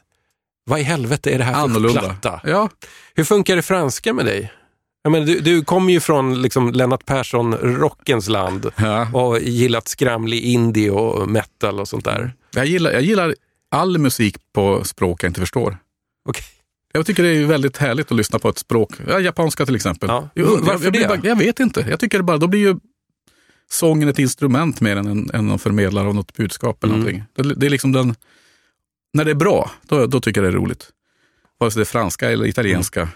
[0.68, 2.00] vad i helvete är det här för Annorlunda.
[2.00, 2.40] platta?
[2.44, 2.68] Ja,
[3.14, 4.52] Hur funkar det franska med dig?
[5.02, 9.08] Jag menar, du, du kommer ju från liksom Lennart Persson-rockens land ja.
[9.12, 12.32] och gillat skramlig indie och metal och sånt där.
[12.54, 13.34] Jag, gillar, jag gillar
[13.70, 15.78] all musik på språk jag inte förstår.
[16.28, 16.44] Okej.
[16.92, 18.90] Jag tycker det är väldigt härligt att lyssna på ett språk.
[19.08, 20.08] Ja, japanska till exempel.
[20.08, 20.28] Ja.
[20.34, 21.08] Jo, Varför jag, jag, det?
[21.08, 21.86] Bara, jag vet inte.
[21.90, 22.76] Jag tycker det bara, då blir ju
[23.70, 27.06] sången ett instrument mer än en, en förmedlare av något budskap eller Mm.
[27.06, 27.24] någonting.
[27.44, 28.14] Det, det är liksom den,
[29.12, 30.90] när det är bra, då, då tycker jag det är roligt.
[31.58, 33.00] Vare sig det är franska eller italienska.
[33.00, 33.12] Mm.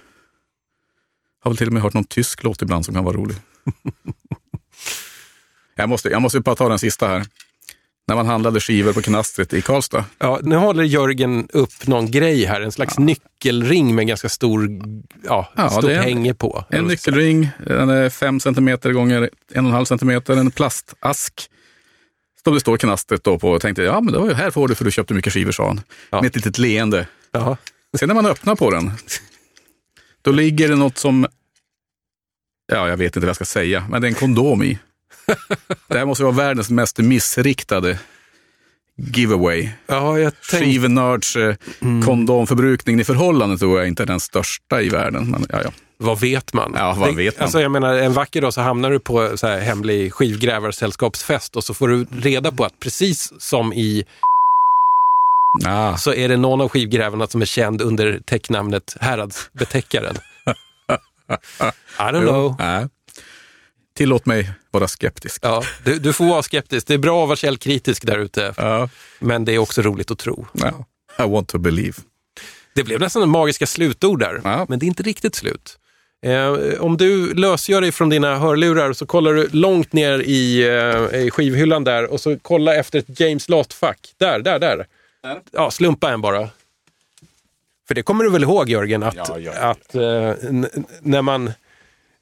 [1.43, 3.37] Har väl till och med hört någon tysk låt ibland som kan vara rolig.
[5.75, 7.25] jag, måste, jag måste bara ta den sista här.
[8.07, 10.05] När man handlade skivor på Knastret i Karlstad.
[10.19, 14.69] Ja, nu håller Jörgen upp någon grej här, en slags nyckelring med ganska stor,
[15.25, 16.65] ja, Ja, stort en- hänge på.
[16.71, 21.49] En nyckelring, den är 5 cm gånger 1,5 cm, en plastask.
[22.45, 24.69] Som det står knastret då på och tänkte, ja men det var ju här får
[24.69, 25.81] du för du köpte mycket skivor, sa han.
[26.11, 26.21] Ja.
[26.21, 27.07] Med ett litet leende.
[27.31, 27.57] Ja.
[27.99, 28.93] Sen när man öppnar på den,
[30.23, 31.27] då ligger det något som,
[32.73, 34.79] ja jag vet inte vad jag ska säga, men det är en kondom i.
[35.89, 37.99] Det här måste vara världens mest missriktade
[38.97, 39.69] giveaway.
[39.87, 41.55] Ja, jag tänkte, Skivnörds eh,
[42.05, 45.31] kondomförbrukning i förhållande tror jag inte är den största i världen.
[45.31, 45.71] Men, ja, ja.
[46.03, 46.75] Vad vet man?
[46.79, 47.43] Ja, vad vet man?
[47.45, 51.65] Alltså, jag menar, en vacker dag så hamnar du på så här hemlig skivgrävarsällskapsfest och
[51.65, 54.05] så får du reda på att precis som i
[55.67, 55.97] Ah.
[55.97, 60.17] så är det någon av skivgrävarna som är känd under täcknamnet Häradsbetäckaren.
[61.99, 62.57] I don't know.
[62.59, 62.87] Nej.
[63.97, 65.41] Tillåt mig vara skeptisk.
[65.45, 66.87] Ja, du, du får vara skeptisk.
[66.87, 68.55] Det är bra att vara källkritisk där ute.
[68.57, 68.89] Ja.
[69.19, 70.47] Men det är också roligt att tro.
[70.53, 70.85] Ja.
[71.25, 71.95] I want to believe.
[72.75, 74.67] Det blev nästan en magiska slutord där, Ja.
[74.69, 75.79] men det är inte riktigt slut.
[76.23, 80.63] Eh, om du lösgör dig från dina hörlurar så kollar du långt ner i,
[81.13, 84.15] eh, i skivhyllan där och så kolla efter ett James Last-fack.
[84.19, 84.87] Där, där, där.
[85.53, 86.49] Ja, slumpa en bara.
[87.89, 89.53] För det kommer du väl ihåg Jörgen, att, Ja, ja.
[89.53, 90.01] att eh,
[91.01, 91.53] när man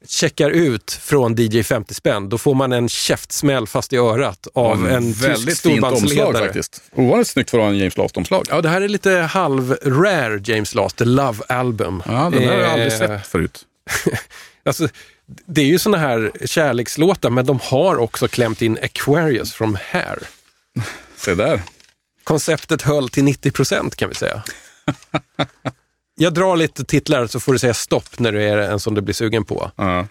[0.07, 4.89] checkar ut från DJ 50 spänn, då får man en käftsmäll fast i örat av
[4.89, 6.45] en tysk väldigt fint omslag storbandsledare.
[6.45, 6.81] faktiskt.
[6.95, 8.45] Ovanligt snyggt för att vara en James Last-omslag.
[8.49, 12.03] Ja, det här är lite halv-rare James Last, The Love Album.
[12.05, 13.65] Ja, den har jag Eh, aldrig sett förut.
[14.63, 14.87] Alltså,
[15.25, 20.19] det är ju såna här kärlekslåtar, men de har också klämt in Aquarius from Hair.
[21.15, 21.61] Se där.
[22.23, 24.43] Konceptet höll till 90 procent kan vi säga.
[26.15, 29.01] Jag drar lite titlar så får du säga stopp när du är en som du
[29.01, 29.71] blir sugen på.
[29.75, 30.07] Ja.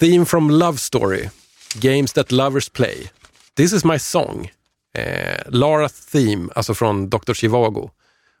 [0.00, 1.28] Theme from Love Story.
[1.74, 3.10] Games that lovers play.
[3.56, 4.50] This is my song.
[4.94, 7.34] Eh, Lara Theme, alltså från Dr.
[7.34, 7.90] Chivago.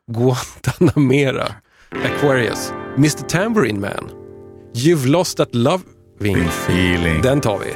[0.06, 1.54] Guantanamera.
[1.90, 2.72] Aquarius.
[2.96, 3.28] Mr.
[3.28, 4.21] Tambourine Man.
[4.74, 6.48] You've lost that loving.
[6.68, 7.22] Feeling.
[7.22, 7.74] Den tar vi.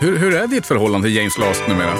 [0.00, 1.94] Hur, hur är ditt förhållande till James Last numera?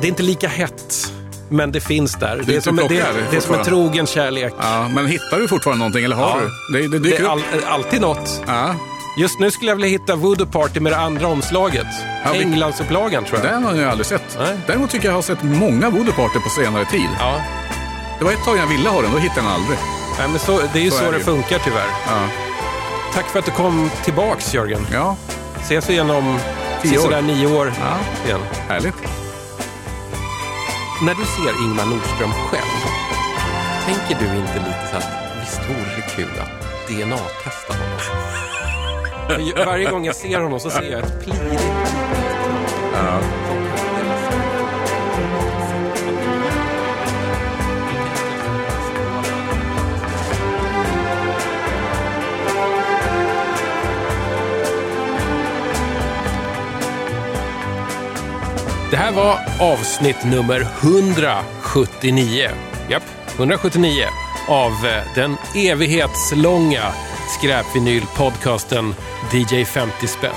[0.00, 1.12] Det är inte lika hett,
[1.48, 2.42] men det finns där.
[2.46, 4.52] Det är du som, det, plockar är- det är som en trogen kärlek.
[4.60, 6.46] Ja, men hittar du fortfarande någonting eller har Ja.
[6.72, 6.78] du?
[6.78, 7.30] Det, det Det dyker är upp.
[7.30, 8.42] all, alltid något.
[8.46, 8.74] Ja,
[9.18, 11.86] Just nu skulle jag vilja hitta Voodoo Party med det andra omslaget.
[12.24, 13.48] Ja, vi- Englandsupplagan tror jag.
[13.52, 14.38] den har jag aldrig sett.
[14.38, 14.56] Nej.
[14.66, 17.08] Däremot tycker jag jag har sett många Voodoo Party på senare tid.
[17.18, 17.40] Ja,
[18.18, 19.78] Det var ett tag jag ville ha den, då hittade jag den aldrig.
[20.18, 21.86] Nej, men så, det är ju Så så, är det det funkar tyvärr.
[22.06, 22.12] Ja,
[23.14, 24.86] Tack för att du kom tillbaks Jörgen.
[24.92, 25.16] ja
[25.60, 26.38] Ses vi igen om
[27.02, 27.96] sådär nio år Ja.
[28.26, 28.40] igen.
[28.68, 28.94] härligt.
[31.02, 32.82] när du ser Ingmar Nordström själv,
[33.84, 35.08] tänker du inte lite så att
[35.40, 37.98] visst vore det kul att DNA-testa honom?
[39.66, 41.62] Varje gång jag ser honom så ser jag ett plirigt
[58.92, 62.50] Det här var avsnitt nummer 179.
[62.90, 63.02] Japp,
[63.36, 64.04] 179
[64.48, 66.92] av eh, den evighetslånga
[67.38, 68.94] skräpvinylpodcasten
[69.32, 70.30] DJ 50 spänn.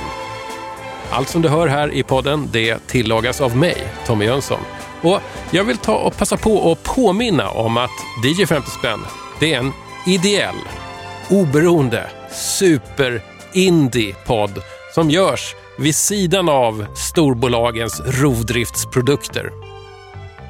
[1.11, 4.61] Allt som du hör här i podden, det tillagas av mig, Tommy Jönsson.
[5.01, 5.19] Och
[5.51, 7.91] jag vill ta och passa på att påminna om att
[8.25, 8.99] DJ 50 spänn,
[9.39, 9.71] det är en
[10.05, 10.55] ideell,
[11.29, 14.61] oberoende, super-indie-podd
[14.93, 19.51] som görs vid sidan av storbolagens rovdriftsprodukter.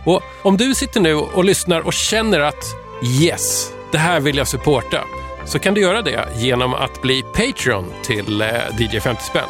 [0.05, 2.65] Och om du sitter nu och lyssnar och känner att
[3.03, 5.03] yes, det här vill jag supporta,
[5.45, 8.47] så kan du göra det genom att bli Patreon till eh,
[8.79, 9.49] DJ 50 spänn.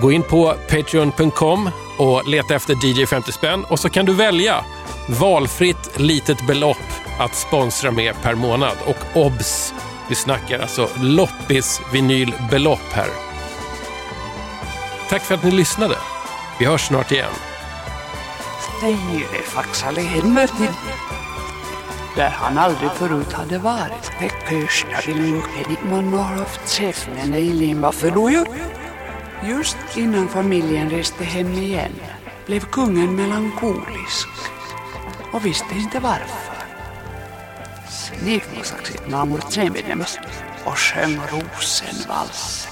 [0.00, 4.64] Gå in på patreon.com och leta efter DJ 50 spänn och så kan du välja
[5.08, 6.76] valfritt litet belopp
[7.18, 8.76] att sponsra med per månad.
[8.86, 9.74] Och obs!
[10.08, 13.29] Vi snackar alltså loppis vinylbelopp här.
[15.10, 15.96] Tack för att ni lyssnade.
[16.58, 17.32] Vi hörs snart igen.
[18.78, 20.52] Steirefaxalehemmet
[22.16, 24.10] där han aldrig förut hade varit.
[24.20, 28.48] Växjöskillingedigt man har haft Pekkörsnavilukkenikmannoroftsefnen Eileen var förlojor.
[29.44, 31.92] Just innan familjen reste hem igen
[32.46, 34.28] blev kungen melankolisk
[35.32, 36.66] och visste inte varför.
[37.88, 40.18] Snifmasaksit naamur tsemenemäs
[40.64, 42.69] och sjöng rosenvalsen.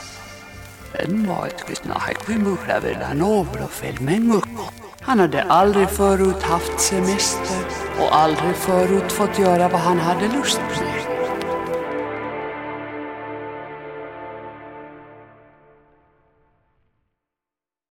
[0.92, 4.64] En var ett kvittnahaikvimuhravilla novrofilmengukko.
[5.00, 7.56] Han hade aldrig förut haft semester
[8.00, 10.97] och aldrig förut fått göra vad han hade lust med.